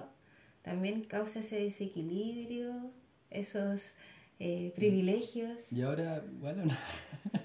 también 0.62 1.02
causa 1.04 1.40
ese 1.40 1.56
desequilibrio, 1.60 2.90
esos 3.30 3.92
eh, 4.40 4.72
privilegios. 4.74 5.70
Y 5.70 5.82
ahora, 5.82 6.24
bueno, 6.40 6.64
no. 6.64 6.74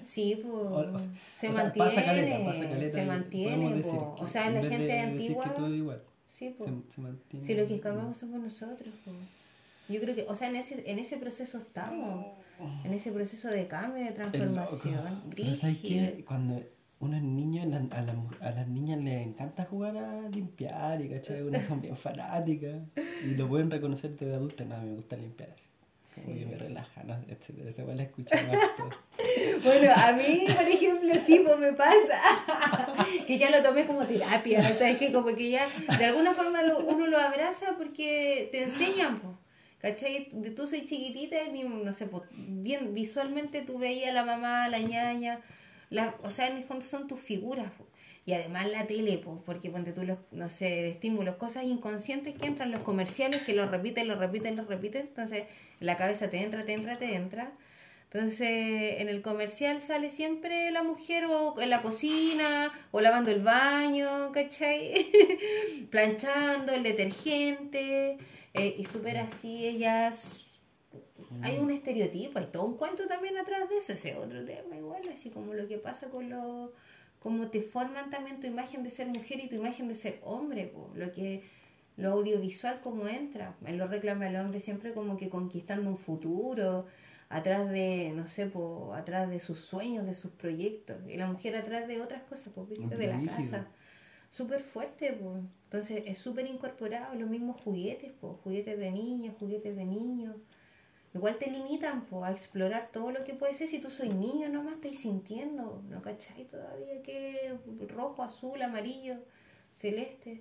Sí, 0.06 0.40
pues 0.42 0.52
O- 0.54 0.94
o 0.94 0.98
sea, 0.98 1.10
se 1.38 1.48
mantiene. 1.50 1.88
pasa 1.90 2.04
caleta, 2.04 2.44
pasa 2.46 2.68
caleta 2.70 2.98
se 2.98 3.04
mantiene, 3.04 3.74
decir 3.74 3.92
que 4.16 4.22
o 4.22 4.26
sea, 4.26 4.46
en 4.48 4.54
la 4.54 4.62
gente 4.62 4.84
de 4.84 4.98
antigua. 4.98 5.68
igual. 5.68 6.02
Sí, 6.28 6.54
pues. 6.56 6.70
Se, 6.88 6.94
se 6.94 7.00
mantiene. 7.02 7.46
Si 7.46 7.54
lo 7.54 7.66
que 7.66 7.80
cambiamos 7.80 8.16
somos 8.16 8.40
nosotros, 8.40 8.94
po. 9.04 9.10
Yo 9.90 10.00
creo 10.00 10.14
que, 10.14 10.24
o 10.28 10.34
sea, 10.34 10.48
en 10.48 10.56
ese, 10.56 10.82
en 10.90 10.98
ese 10.98 11.16
proceso 11.16 11.58
estamos, 11.58 12.26
en 12.84 12.92
ese 12.92 13.10
proceso 13.12 13.48
de 13.48 13.66
cambio, 13.66 14.02
de 14.02 14.08
Es 14.10 14.14
transformación. 14.14 15.22
Pero 15.36 15.54
¿sabes 15.54 15.78
qué? 15.80 16.24
Cuando 16.26 16.62
unos 17.00 17.22
niños, 17.22 17.66
la- 17.66 17.96
a, 17.98 18.02
las 18.02 18.14
mu- 18.14 18.28
a 18.40 18.50
las 18.50 18.68
niñas 18.68 19.00
les 19.00 19.26
encanta 19.26 19.64
jugar 19.64 19.96
a 19.96 20.28
limpiar 20.28 21.00
y 21.00 21.08
¿cachai? 21.08 21.42
Unas 21.42 21.64
son 21.64 21.80
bien 21.80 21.96
fanáticas 21.96 22.76
y 23.24 23.34
lo 23.34 23.48
pueden 23.48 23.70
reconocer 23.70 24.16
de 24.18 24.34
adulta. 24.34 24.64
No, 24.64 24.78
me 24.82 24.94
gusta 24.94 25.16
limpiar 25.16 25.50
así. 25.50 25.68
Como 26.14 26.34
Sí. 26.34 26.40
que 26.40 26.46
me 26.46 26.56
relaja, 26.58 27.02
¿no? 27.04 27.14
etcétera. 27.28 27.94
La 27.94 28.02
escucho 28.02 28.34
harto. 28.34 28.90
Bueno, 29.64 29.92
a 29.94 30.12
mí, 30.12 30.44
por 30.54 30.66
ejemplo, 30.68 31.14
sí, 31.24 31.40
pues 31.44 31.58
me 31.58 31.72
pasa. 31.72 32.20
que 33.26 33.38
ya 33.38 33.50
lo 33.50 33.62
tomé 33.62 33.86
como 33.86 34.04
terapia. 34.04 34.70
O 34.74 34.76
sea, 34.76 34.90
es 34.90 34.98
que 34.98 35.12
como 35.12 35.34
que 35.34 35.50
ya, 35.50 35.66
de 35.98 36.04
alguna 36.04 36.34
forma 36.34 36.62
lo- 36.62 36.80
uno 36.84 37.06
lo 37.06 37.16
abraza 37.18 37.74
porque 37.78 38.48
te 38.52 38.64
enseñan, 38.64 39.20
pues. 39.20 39.34
¿Cachai? 39.80 40.28
Tú 40.54 40.66
soy 40.66 40.84
chiquitita 40.84 41.42
y, 41.44 41.62
no 41.62 41.92
sé, 41.94 42.06
pues, 42.06 42.24
bien 42.32 42.92
visualmente 42.92 43.62
tú 43.62 43.78
veías 43.78 44.10
a 44.10 44.12
la 44.12 44.24
mamá, 44.24 44.64
a 44.64 44.68
la 44.68 44.78
ñaña. 44.78 45.40
La, 45.88 46.14
o 46.22 46.30
sea, 46.30 46.48
en 46.48 46.58
el 46.58 46.64
fondo 46.64 46.84
son 46.84 47.08
tus 47.08 47.18
figuras, 47.18 47.70
po. 47.72 47.86
Y 48.26 48.34
además 48.34 48.70
la 48.70 48.86
tele, 48.86 49.18
pues, 49.18 49.38
porque 49.44 49.70
ponte 49.70 49.92
tú 49.92 50.04
los, 50.04 50.18
no 50.30 50.48
sé, 50.50 50.90
estímulos, 50.90 51.36
cosas 51.36 51.64
inconscientes 51.64 52.34
que 52.36 52.46
entran, 52.46 52.70
los 52.70 52.82
comerciales 52.82 53.42
que 53.42 53.54
los 53.54 53.70
repiten, 53.70 54.06
los 54.06 54.18
repiten, 54.18 54.56
los 54.56 54.66
repiten. 54.66 55.02
Entonces, 55.08 55.44
en 55.80 55.86
la 55.86 55.96
cabeza 55.96 56.28
te 56.28 56.38
entra, 56.42 56.64
te 56.64 56.74
entra, 56.74 56.98
te 56.98 57.14
entra. 57.14 57.52
Entonces, 58.12 59.00
en 59.00 59.08
el 59.08 59.22
comercial 59.22 59.80
sale 59.80 60.10
siempre 60.10 60.70
la 60.72 60.82
mujer 60.82 61.24
o 61.26 61.58
en 61.60 61.70
la 61.70 61.80
cocina 61.80 62.72
o 62.90 63.00
lavando 63.00 63.30
el 63.30 63.40
baño, 63.42 64.32
¿cachai? 64.32 65.06
Planchando 65.90 66.72
el 66.72 66.82
detergente 66.82 68.18
eh, 68.54 68.74
y 68.78 68.84
súper 68.84 69.18
así 69.18 69.66
ellas... 69.66 70.46
Hay 71.42 71.58
un 71.58 71.70
estereotipo, 71.70 72.40
hay 72.40 72.46
todo 72.46 72.64
un 72.64 72.76
cuento 72.76 73.06
también 73.06 73.38
atrás 73.38 73.68
de 73.68 73.78
eso, 73.78 73.92
ese 73.92 74.10
es 74.10 74.16
otro 74.16 74.44
tema 74.44 74.76
igual, 74.76 75.02
así 75.14 75.30
como 75.30 75.54
lo 75.54 75.68
que 75.68 75.78
pasa 75.78 76.08
con 76.08 76.28
los... 76.28 76.70
Cómo 77.20 77.48
te 77.48 77.62
forman 77.62 78.10
también 78.10 78.40
tu 78.40 78.46
imagen 78.46 78.82
de 78.82 78.90
ser 78.90 79.06
mujer 79.06 79.38
y 79.40 79.48
tu 79.48 79.56
imagen 79.56 79.86
de 79.86 79.94
ser 79.94 80.20
hombre, 80.24 80.66
po, 80.66 80.90
lo 80.94 81.12
que 81.12 81.42
lo 81.96 82.12
audiovisual 82.12 82.80
como 82.80 83.06
entra. 83.06 83.54
En 83.64 83.78
lo 83.78 83.86
reclama 83.86 84.28
el 84.28 84.36
hombre 84.36 84.60
siempre 84.60 84.92
como 84.92 85.16
que 85.16 85.28
conquistando 85.28 85.90
un 85.90 85.98
futuro, 85.98 86.86
atrás 87.28 87.70
de, 87.70 88.12
no 88.14 88.26
sé, 88.26 88.46
po, 88.46 88.94
atrás 88.94 89.30
de 89.30 89.38
sus 89.38 89.58
sueños, 89.58 90.06
de 90.06 90.14
sus 90.14 90.32
proyectos. 90.32 90.96
Y 91.08 91.16
la 91.16 91.26
mujer 91.26 91.56
atrás 91.56 91.86
de 91.86 92.00
otras 92.00 92.22
cosas, 92.22 92.52
pues, 92.54 92.68
¿viste? 92.68 92.96
de 92.96 93.06
la 93.06 93.22
casa. 93.22 93.68
Súper 94.30 94.60
fuerte, 94.60 95.12
pues. 95.12 95.42
Entonces 95.64 96.02
es 96.06 96.18
súper 96.18 96.46
incorporado 96.46 97.14
los 97.14 97.28
mismos 97.28 97.60
juguetes, 97.60 98.12
pues, 98.20 98.34
juguetes 98.42 98.78
de 98.78 98.90
niños, 98.90 99.34
juguetes 99.38 99.76
de 99.76 99.84
niños. 99.84 100.36
Igual 101.12 101.38
te 101.38 101.50
limitan 101.50 102.04
po, 102.06 102.24
a 102.24 102.30
explorar 102.30 102.90
todo 102.92 103.10
lo 103.10 103.24
que 103.24 103.34
puede 103.34 103.54
ser 103.54 103.66
si 103.66 103.80
tú 103.80 103.90
soy 103.90 104.10
niño 104.10 104.48
nomás 104.48 104.74
estáis 104.74 105.00
sintiendo, 105.00 105.82
¿no 105.90 106.00
cachai 106.02 106.44
todavía 106.44 107.02
que 107.02 107.52
rojo, 107.88 108.22
azul, 108.22 108.62
amarillo, 108.62 109.16
celeste? 109.72 110.40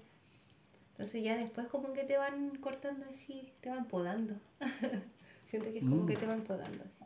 Entonces 0.92 1.24
ya 1.24 1.36
después 1.38 1.68
como 1.68 1.94
que 1.94 2.04
te 2.04 2.18
van 2.18 2.56
cortando 2.58 3.06
así, 3.10 3.52
te 3.62 3.70
van 3.70 3.88
podando. 3.88 4.36
Siento 5.48 5.72
que 5.72 5.80
es 5.80 5.84
como 5.84 6.04
Mm. 6.04 6.08
que 6.08 6.16
te 6.18 6.26
van 6.28 6.42
podando 6.42 6.84
así. 6.84 7.06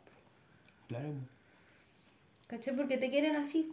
Claro. 0.88 1.14
¿Cachai? 2.46 2.76
Porque 2.76 2.98
te 2.98 3.08
quieren 3.08 3.36
así. 3.36 3.72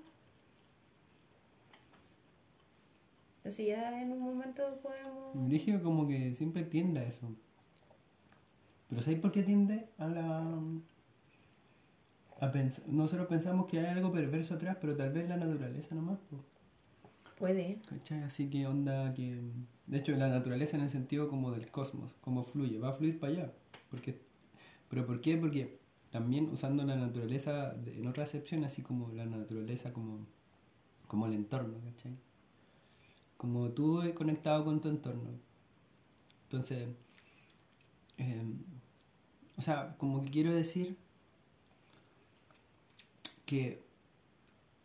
Entonces 3.43 3.67
ya 3.67 4.01
en 4.01 4.12
un 4.12 4.19
momento 4.19 4.80
podemos... 4.84 5.47
Brígido 5.47 5.82
como 5.82 6.08
que 6.08 6.36
siempre 6.36 6.63
tiende 6.63 6.99
a 6.99 7.04
eso. 7.06 7.27
Pero 8.88 9.01
¿sabes 9.01 9.19
por 9.19 9.32
qué 9.32 9.41
tiende 9.43 9.88
a 9.97 10.08
la... 10.08 10.39
A 12.39 12.51
pens- 12.51 12.86
Nosotros 12.86 13.27
pensamos 13.27 13.65
que 13.67 13.80
hay 13.80 13.86
algo 13.88 14.12
perverso 14.12 14.56
atrás, 14.56 14.77
pero 14.80 14.95
tal 14.95 15.12
vez 15.12 15.27
la 15.27 15.38
naturaleza 15.38 15.95
nomás. 15.95 16.19
po. 16.30 16.38
Puede. 17.38 17.80
¿Cachai? 17.89 18.21
Así 18.23 18.49
que 18.49 18.67
onda 18.67 19.12
que... 19.12 19.41
De 19.88 19.97
hecho, 19.97 20.12
la 20.15 20.30
naturaleza 20.30 20.77
en 20.77 20.84
el 20.84 20.89
sentido 20.91 21.27
como 21.27 21.51
del 21.51 21.69
cosmos, 21.71 22.13
como 22.21 22.43
fluye, 22.43 22.77
va 22.77 22.89
a 22.89 22.93
fluir 22.93 23.19
para 23.19 23.34
allá. 23.34 23.54
Porque... 23.89 24.19
¿Pero 24.89 25.06
por 25.08 25.19
qué? 25.21 25.38
Porque 25.38 25.80
también 26.12 26.49
usando 26.49 26.84
la 26.84 26.95
naturaleza 26.95 27.73
de- 27.73 27.97
en 27.97 28.08
otra 28.08 28.23
acepción, 28.23 28.63
así 28.65 28.82
como 28.84 29.12
la 29.13 29.25
naturaleza 29.25 29.93
como, 29.93 30.27
como 31.08 31.25
el 31.25 31.34
entorno, 31.34 31.80
¿cachai? 31.84 32.12
Como 33.41 33.69
tú 33.71 33.99
conectado 34.13 34.63
con 34.63 34.80
tu 34.82 34.88
entorno. 34.89 35.32
Entonces, 36.43 36.89
eh, 38.19 38.43
o 39.58 39.62
sea, 39.63 39.95
como 39.97 40.21
que 40.21 40.30
quiero 40.30 40.54
decir 40.54 40.95
que 43.47 43.82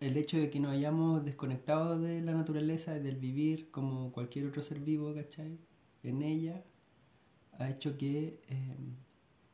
el 0.00 0.16
hecho 0.16 0.38
de 0.38 0.48
que 0.48 0.58
nos 0.58 0.72
hayamos 0.72 1.22
desconectado 1.22 2.00
de 2.00 2.22
la 2.22 2.32
naturaleza 2.32 2.96
y 2.96 3.02
del 3.02 3.16
vivir 3.16 3.70
como 3.70 4.10
cualquier 4.10 4.46
otro 4.46 4.62
ser 4.62 4.80
vivo, 4.80 5.14
¿cachai? 5.14 5.58
En 6.02 6.22
ella, 6.22 6.64
ha 7.58 7.68
hecho 7.68 7.98
que 7.98 8.40
eh, 8.48 8.76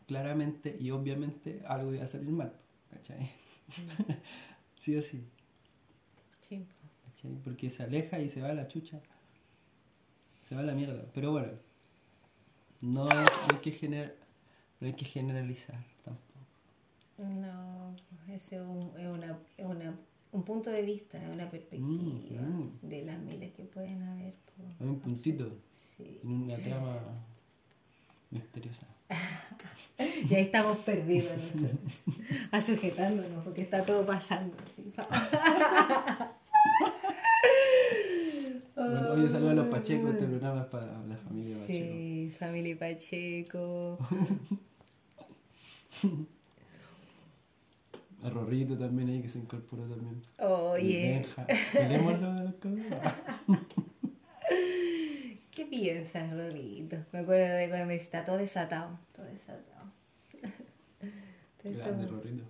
claramente 0.06 0.76
y 0.78 0.92
obviamente 0.92 1.60
algo 1.66 1.92
iba 1.92 2.04
a 2.04 2.06
salir 2.06 2.30
mal, 2.30 2.52
¿cachai? 2.88 3.32
sí 4.78 4.94
o 4.94 5.02
sí, 5.02 5.24
Sí. 6.38 6.64
¿Cachai? 7.22 7.36
Porque 7.44 7.70
se 7.70 7.82
aleja 7.82 8.18
y 8.18 8.28
se 8.28 8.40
va 8.42 8.48
a 8.50 8.54
la 8.54 8.68
chucha, 8.68 9.00
se 10.48 10.54
va 10.54 10.60
a 10.62 10.64
la 10.64 10.72
mierda. 10.74 11.04
Pero 11.14 11.32
bueno, 11.32 11.48
no 12.80 13.04
hay, 13.10 13.16
no 13.18 13.48
hay 13.52 13.58
que, 13.62 13.72
gener- 13.78 14.14
no 14.80 14.86
hay 14.88 14.92
que 14.94 15.04
generalizar 15.04 15.78
tampoco. 16.04 16.28
No, 17.18 17.94
ese 18.28 18.56
es, 18.56 18.62
un, 18.68 18.92
es 18.98 19.06
una, 19.06 19.38
es 19.56 19.64
una, 19.66 19.94
un 20.32 20.42
punto 20.42 20.70
de 20.70 20.82
vista, 20.82 21.22
es 21.22 21.28
una 21.28 21.48
perspectiva 21.50 22.40
Mm, 22.42 22.78
de 22.82 23.02
las 23.04 23.18
miles 23.20 23.52
que 23.54 23.62
pueden 23.64 24.02
haber. 24.02 24.34
Hay 24.80 24.86
un 24.86 24.98
puntito 25.00 25.52
Sí. 25.96 26.18
en 26.24 26.30
una 26.30 26.56
trama 26.62 26.98
misteriosa. 28.30 28.86
Y 29.98 30.34
ahí 30.34 30.42
estamos 30.44 30.78
perdidos 30.78 31.30
nosotros, 31.54 31.78
a 32.50 32.60
sujetándonos 32.60 33.44
porque 33.44 33.62
está 33.62 33.84
todo 33.84 34.04
pasando. 34.04 34.56
así. 34.64 34.92
Bueno, 38.74 39.12
oye, 39.12 39.28
saludos 39.28 39.50
a 39.52 39.54
los 39.54 39.66
Pacheco, 39.82 40.10
este 40.10 40.26
programa 40.26 40.60
es 40.60 40.66
para 40.68 40.86
la 40.86 41.16
familia 41.16 41.58
Pacheco. 41.58 41.66
Sí, 41.66 42.32
familia 42.38 42.78
Pacheco. 42.78 43.98
A 48.22 48.30
Rorrito 48.30 48.78
también 48.78 49.08
ahí 49.08 49.20
que 49.20 49.28
se 49.28 49.40
incorporó 49.40 49.82
también. 49.82 50.22
Oye. 50.38 51.26
Querémoslo 51.72 52.34
de 52.34 52.44
los 52.44 52.54
cabros. 52.54 52.86
¿qué 55.50 55.66
piensas, 55.66 56.30
Rorito? 56.30 56.98
Me 57.10 57.18
acuerdo 57.18 57.56
de 57.56 57.68
cuando 57.68 57.92
está 57.92 58.24
todo 58.24 58.38
desatado, 58.38 58.96
todo 59.16 59.26
desatado. 59.26 59.90
Grande 61.64 62.06
Rorrito. 62.06 62.44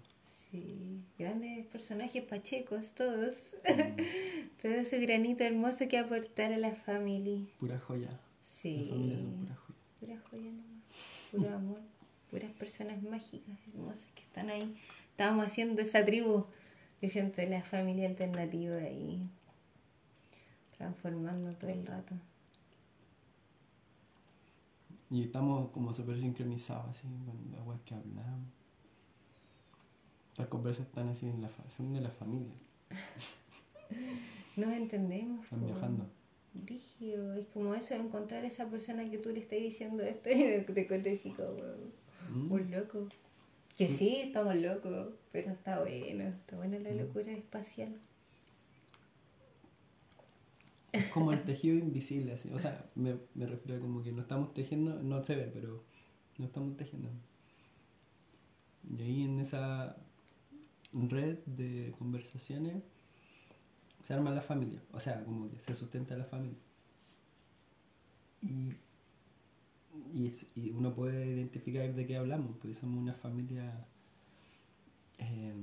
Sí, 0.53 1.03
grandes 1.19 1.67
personajes 1.69 2.23
pachecos 2.25 2.93
todos. 2.93 3.35
Todo 4.63 4.73
ese 4.73 4.99
granito 4.99 5.45
hermoso 5.45 5.89
que 5.89 5.97
aportar 5.97 6.53
a 6.53 6.59
la 6.59 6.73
familia. 6.73 7.47
Pura 7.59 7.79
joya. 7.79 8.21
Sí. 8.45 8.85
La 8.85 8.91
familia 8.91 9.17
son 9.17 9.33
pura 9.33 9.57
joya. 9.57 9.79
Pura 9.99 10.21
joya 10.29 10.51
nomás. 10.51 11.31
Puro 11.31 11.55
amor. 11.55 11.81
Puras 12.31 12.53
personas 12.53 13.03
mágicas, 13.03 13.59
hermosas 13.69 14.11
que 14.15 14.25
están 14.25 14.51
ahí. 14.51 14.77
Estábamos 15.11 15.47
haciendo 15.47 15.81
esa 15.81 16.05
tribu. 16.05 16.45
Yo 17.01 17.09
siento 17.09 17.41
la 17.45 17.63
familia 17.63 18.07
alternativa 18.07 18.77
ahí. 18.77 19.27
Transformando 20.77 21.55
todo 21.55 21.71
el 21.71 21.87
rato. 21.87 22.15
Y 25.09 25.23
estamos 25.23 25.71
como 25.71 25.95
súper 25.95 26.19
sincronizados 26.19 26.91
así 26.91 27.09
con 27.25 27.53
las 27.53 27.67
weas 27.67 27.81
que 27.87 27.95
hablamos. 27.95 28.62
Las 30.37 30.49
conversas 30.49 30.87
están 30.87 31.09
así 31.09 31.27
en 31.27 31.43
la 31.43 31.49
fa- 31.49 31.69
son 31.71 31.93
de 31.93 32.01
la 32.01 32.11
familia. 32.11 32.53
Nos 34.57 34.73
entendemos. 34.73 35.45
Están 35.45 35.65
viajando. 35.67 36.07
Brígido, 36.55 37.35
es 37.35 37.47
como 37.49 37.75
eso, 37.75 37.95
encontrar 37.95 38.45
esa 38.45 38.69
persona 38.69 39.09
que 39.11 39.19
tú 39.19 39.31
le 39.31 39.41
estás 39.41 39.59
diciendo 39.59 40.03
esto 40.03 40.29
y 40.31 40.35
te 40.73 40.83
encuentras 40.83 41.19
así 41.19 41.31
como 41.31 41.53
Mm. 42.31 42.53
un 42.53 42.71
loco. 42.71 43.09
Que 43.77 43.89
sí, 43.89 44.17
estamos 44.17 44.55
locos, 44.57 45.09
pero 45.33 45.51
está 45.51 45.81
bueno, 45.81 46.25
está 46.25 46.57
buena 46.57 46.79
la 46.79 46.93
locura 46.93 47.33
espacial. 47.33 47.95
Es 50.93 51.07
como 51.09 51.33
el 51.33 51.43
tejido 51.45 51.77
invisible, 51.79 52.33
así. 52.33 52.51
O 52.53 52.59
sea, 52.59 52.85
me, 52.95 53.17
me 53.35 53.47
refiero 53.47 53.79
a 53.79 53.81
como 53.81 54.03
que 54.03 54.13
no 54.13 54.21
estamos 54.23 54.53
tejiendo, 54.55 55.03
no 55.03 55.25
se 55.25 55.37
ve, 55.37 55.51
pero 55.53 55.83
no 56.39 56.45
estamos 56.47 56.77
tejiendo. 56.77 57.09
Y 58.97 59.03
ahí 59.03 59.23
en 59.25 59.41
esa 59.41 59.97
red 60.93 61.39
de 61.47 61.95
conversaciones 61.99 62.83
se 64.03 64.15
arma 64.15 64.31
la 64.31 64.43
familia. 64.43 64.81
O 64.93 65.01
sea, 65.01 65.25
como 65.25 65.51
que 65.51 65.59
se 65.61 65.75
sustenta 65.75 66.17
la 66.17 66.25
familia. 66.25 66.59
Y, 68.43 68.75
y, 70.57 70.71
uno 70.71 70.95
puede 70.95 71.27
identificar 71.27 71.95
de 71.95 72.07
qué 72.07 72.17
hablamos, 72.17 72.57
porque 72.57 72.75
somos 72.75 73.01
una 73.01 73.15
familia 73.15 73.87
eh, 75.19 75.55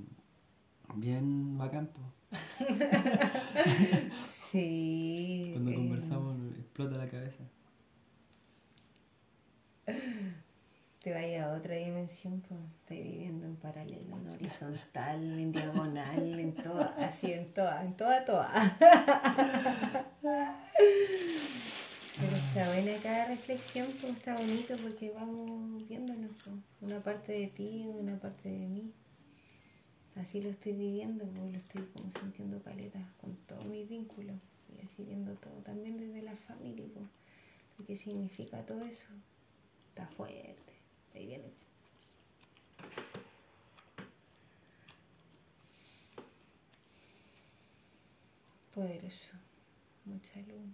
bien 0.95 1.57
bacán, 1.57 1.87
po. 1.87 2.01
Sí. 4.51 5.51
Cuando 5.53 5.71
eh, 5.71 5.75
conversamos 5.75 6.37
explota 6.57 6.97
la 6.97 7.07
cabeza. 7.07 7.43
Te 11.01 11.13
vaya 11.13 11.45
a 11.45 11.57
otra 11.57 11.75
dimensión, 11.75 12.41
pues 12.41 12.59
estoy 12.81 13.01
viviendo 13.03 13.45
en 13.45 13.55
paralelo, 13.55 14.17
en 14.17 14.29
horizontal, 14.31 15.39
en 15.39 15.51
diagonal, 15.53 16.39
en 16.39 16.53
toda, 16.53 16.93
así 16.97 17.31
en 17.31 17.53
toda, 17.53 17.85
en 17.85 17.95
toda, 17.95 18.25
toda. 18.25 18.77
Pero 22.19 22.35
está 22.35 22.67
buena 22.67 22.91
cada 23.01 23.25
reflexión, 23.29 23.87
pues 24.01 24.17
está 24.17 24.35
bonito 24.35 24.75
porque 24.81 25.09
vamos 25.11 25.87
viéndonos, 25.87 26.31
pues. 26.43 26.57
una 26.81 26.99
parte 26.99 27.31
de 27.31 27.47
ti, 27.47 27.85
una 27.87 28.19
parte 28.19 28.49
de 28.49 28.67
mí. 28.67 28.91
Así 30.15 30.41
lo 30.41 30.49
estoy 30.49 30.73
viviendo, 30.73 31.23
pues 31.23 31.49
lo 31.49 31.57
estoy 31.57 31.85
como 31.93 32.11
sintiendo 32.19 32.61
caleta 32.61 32.99
con 33.21 33.37
todos 33.47 33.63
mis 33.67 33.87
vínculos 33.87 34.35
y 34.67 34.85
así 34.85 35.03
viendo 35.05 35.31
todo, 35.35 35.53
también 35.63 35.97
desde 35.97 36.21
la 36.23 36.35
familia, 36.35 36.87
pues. 36.93 37.07
lo 37.87 37.95
significa 37.95 38.65
todo 38.65 38.79
eso. 38.79 39.07
Está 39.87 40.05
fuerte, 40.07 40.68
está 41.09 41.19
bien 41.19 41.41
hecho. 41.41 41.65
Poderoso, 48.73 49.33
mucha 50.05 50.39
luz. 50.41 50.69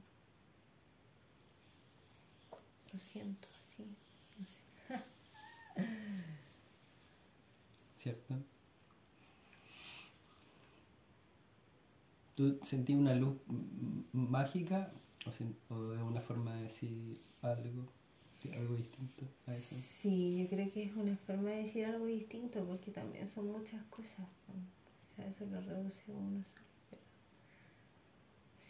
Lo 2.93 2.99
siento, 2.99 3.47
así, 3.63 3.85
no 4.37 4.45
sé. 4.45 5.03
¿Cierto? 7.95 8.35
¿Tú 12.35 12.59
sentí 12.63 12.93
una 12.93 13.15
luz 13.15 13.37
mágica 14.11 14.91
o, 15.25 15.73
o 15.73 15.93
es 15.93 16.01
una 16.01 16.21
forma 16.21 16.53
de 16.55 16.63
decir 16.63 17.19
algo, 17.41 17.87
algo 18.53 18.75
distinto 18.75 19.25
a 19.47 19.55
eso? 19.55 19.75
Sí, 20.01 20.37
yo 20.41 20.49
creo 20.49 20.71
que 20.71 20.83
es 20.83 20.95
una 20.95 21.17
forma 21.17 21.49
de 21.51 21.63
decir 21.63 21.85
algo 21.85 22.05
distinto 22.05 22.65
porque 22.65 22.91
también 22.91 23.27
son 23.27 23.51
muchas 23.51 23.83
cosas. 23.85 24.27
O 24.47 25.15
sea, 25.15 25.27
eso 25.27 25.45
lo 25.45 25.61
reduce 25.61 26.11
uno 26.11 26.43
solo. 26.43 26.65
pero 26.89 27.01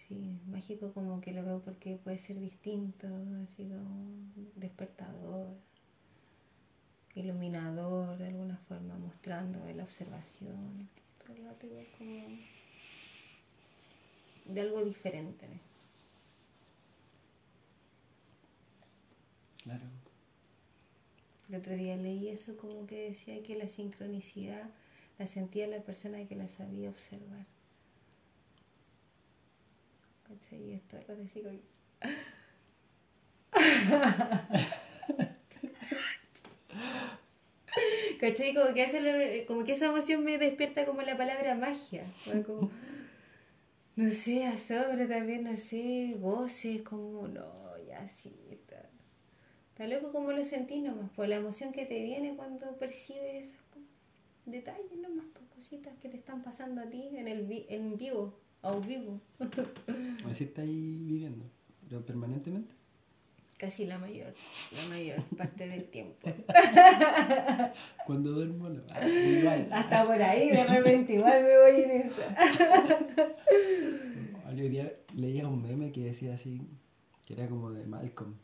Sí, 0.07 0.39
mágico 0.47 0.91
como 0.93 1.19
que 1.21 1.33
lo 1.33 1.43
veo 1.43 1.61
porque 1.61 1.97
puede 2.03 2.19
ser 2.19 2.39
distinto, 2.39 3.07
así 3.43 3.63
como 3.65 4.31
despertador, 4.55 5.55
iluminador 7.15 8.17
de 8.17 8.27
alguna 8.27 8.57
forma, 8.67 8.95
mostrando 8.97 9.59
la 9.73 9.83
observación. 9.83 10.89
Todo 11.25 11.35
rato 11.47 11.65
igual 11.65 11.87
como 11.97 12.27
de 14.45 14.61
algo 14.61 14.83
diferente. 14.85 15.47
Claro. 19.65 19.83
El 21.49 21.55
otro 21.55 21.75
día 21.75 21.97
leí 21.97 22.29
eso 22.29 22.55
como 22.55 22.85
que 22.85 23.09
decía 23.09 23.41
que 23.43 23.55
la 23.55 23.67
sincronicidad 23.67 24.69
la 25.17 25.27
sentía 25.27 25.67
la 25.67 25.79
persona 25.79 26.25
que 26.27 26.35
la 26.35 26.47
sabía 26.47 26.89
observar. 26.89 27.45
¿Cachai? 30.27 30.69
Y 30.69 30.73
esto 30.73 30.97
lo 31.07 31.15
decía 31.15 31.43
como... 31.43 31.59
¿Cachai? 38.19 38.53
Como 38.53 38.73
que, 38.73 38.83
hace 38.83 39.45
como 39.47 39.63
que 39.63 39.71
esa 39.73 39.87
emoción 39.87 40.23
me 40.23 40.37
despierta 40.37 40.85
como 40.85 41.01
la 41.01 41.17
palabra 41.17 41.55
magia. 41.55 42.05
¿no? 42.31 42.43
Como, 42.43 42.71
no 43.95 44.11
sé, 44.11 44.45
asombro 44.45 45.07
también, 45.07 45.43
no 45.43 45.57
sé, 45.57 46.15
goce, 46.19 46.83
como, 46.83 47.27
no, 47.27 47.77
ya 47.87 48.07
sí, 48.09 48.31
está. 49.75 49.87
Loco 49.87 50.11
como 50.11 50.31
lo 50.31 50.43
sentís 50.43 50.81
nomás, 50.83 51.09
por 51.11 51.27
la 51.27 51.35
emoción 51.35 51.71
que 51.73 51.85
te 51.85 52.01
viene 52.03 52.35
cuando 52.35 52.65
percibes 52.77 53.47
esos 53.49 53.59
detalles 54.45 54.91
nomás, 55.01 55.25
por 55.33 55.43
cositas 55.57 55.93
que 56.01 56.09
te 56.09 56.17
están 56.17 56.43
pasando 56.43 56.81
a 56.81 56.85
ti 56.85 57.09
en 57.15 57.27
el 57.27 57.45
vi- 57.45 57.65
en 57.69 57.97
vivo, 57.97 58.33
a 58.61 58.73
vivo. 58.77 59.19
Así 60.29 60.45
está 60.45 60.61
ahí 60.61 61.03
viviendo, 61.07 61.45
pero 61.89 62.01
permanentemente. 62.05 62.73
Casi 63.57 63.85
la 63.85 63.97
mayor, 63.97 64.33
la 64.75 64.85
mayor 64.89 65.23
parte 65.37 65.65
del 65.67 65.85
tiempo. 65.85 66.27
Cuando 68.05 68.31
duermo, 68.33 68.67
no. 68.69 68.81
Igual. 69.07 69.69
Hasta 69.71 70.05
por 70.05 70.21
ahí, 70.21 70.49
de 70.51 70.63
repente, 70.65 71.13
igual 71.13 71.41
me 71.41 71.57
voy 71.57 71.81
en 71.83 71.91
esa. 71.91 72.35
El 74.49 74.61
otro 74.61 74.69
día 74.69 74.93
leía 75.15 75.47
un 75.47 75.61
meme 75.61 75.91
que 75.93 76.01
decía 76.01 76.33
así, 76.35 76.61
que 77.25 77.33
era 77.33 77.47
como 77.47 77.71
de 77.71 77.85
Malcolm. 77.85 78.35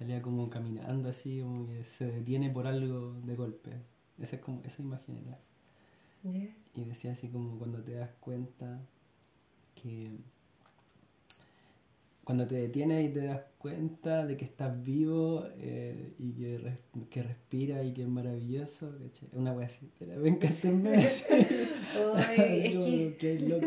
Salía 0.00 0.20
como 0.22 0.48
caminando 0.48 1.10
así, 1.10 1.40
como 1.42 1.66
que 1.68 1.84
se 1.84 2.06
detiene 2.06 2.48
por 2.50 2.66
algo 2.66 3.12
de 3.22 3.36
golpe. 3.36 3.70
Esa 4.18 4.36
es 4.36 4.42
como, 4.42 4.62
esa 4.64 4.80
imagen 4.82 5.18
era. 5.18 5.38
Y 6.74 6.84
decía 6.84 7.12
así 7.12 7.28
como 7.28 7.58
cuando 7.58 7.82
te 7.82 7.92
das 7.92 8.10
cuenta 8.18 8.80
que 9.74 10.10
cuando 12.24 12.46
te 12.46 12.54
detienes 12.54 13.10
y 13.10 13.12
te 13.12 13.24
das 13.26 13.40
cuenta 13.58 14.24
de 14.26 14.36
que 14.36 14.44
estás 14.46 14.82
vivo 14.84 15.44
eh, 15.58 16.14
y 16.18 16.32
que, 16.32 16.58
res- 16.58 16.78
que 17.10 17.22
respira 17.22 17.82
y 17.82 17.92
que 17.92 18.02
es 18.02 18.08
maravilloso, 18.08 18.90
¿cachai? 19.02 19.28
Una 19.32 19.52
wea 19.52 19.66
así, 19.66 19.90
te 19.98 20.06
la 20.06 20.16
ven 20.16 20.38
que 20.38 20.46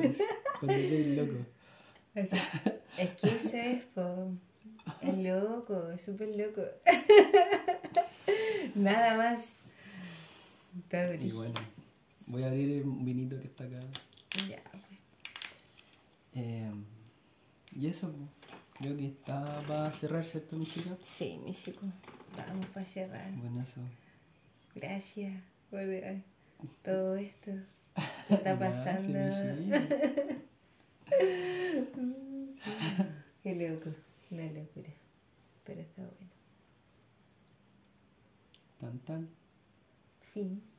es 0.02 0.18
cuando 0.60 0.74
hay 0.74 1.16
loco. 1.16 1.38
es 2.98 3.12
que 3.20 3.28
eso 3.36 3.58
es, 3.58 3.84
po. 3.94 4.30
Es 5.04 5.18
loco, 5.24 5.90
es 5.92 6.02
súper 6.02 6.30
loco. 6.36 6.62
Nada 8.76 9.18
más. 9.18 9.40
Está 10.80 11.14
Y 11.16 11.32
bueno, 11.32 11.54
voy 12.28 12.44
a 12.44 12.48
abrir 12.48 12.84
un 12.84 13.06
vinito 13.06 13.40
que 13.40 13.48
está 13.48 13.66
acá. 13.66 13.80
Ya, 14.50 14.62
pues. 14.72 14.84
Eh, 16.36 16.72
y 17.76 17.88
eso, 17.88 18.12
pues, 18.12 18.30
creo 18.80 18.98
que 18.98 19.08
está 19.08 19.62
para 19.68 19.92
cerrar, 19.92 20.26
¿cierto, 20.26 20.56
mi 20.56 20.66
chica? 20.66 20.98
Sí, 21.04 21.40
mi 21.44 21.54
chico. 21.54 21.82
Vamos 22.36 22.66
para 22.68 22.86
cerrar. 22.86 23.32
Buenazo. 23.34 23.82
Gracias 24.76 25.34
por 25.70 25.82
todo 26.84 27.16
esto 27.18 27.52
que 28.28 28.34
está 28.34 28.56
Gracias, 28.56 29.08
pasando. 29.08 29.64
chica. 29.64 29.88
Qué 33.44 33.56
loco, 33.56 33.92
una 34.34 34.50
locura. 34.50 34.92
Pero 35.64 35.82
está 35.82 36.02
bueno. 36.02 36.32
Tan 38.80 39.00
tan. 39.00 39.30
Fin. 40.34 40.73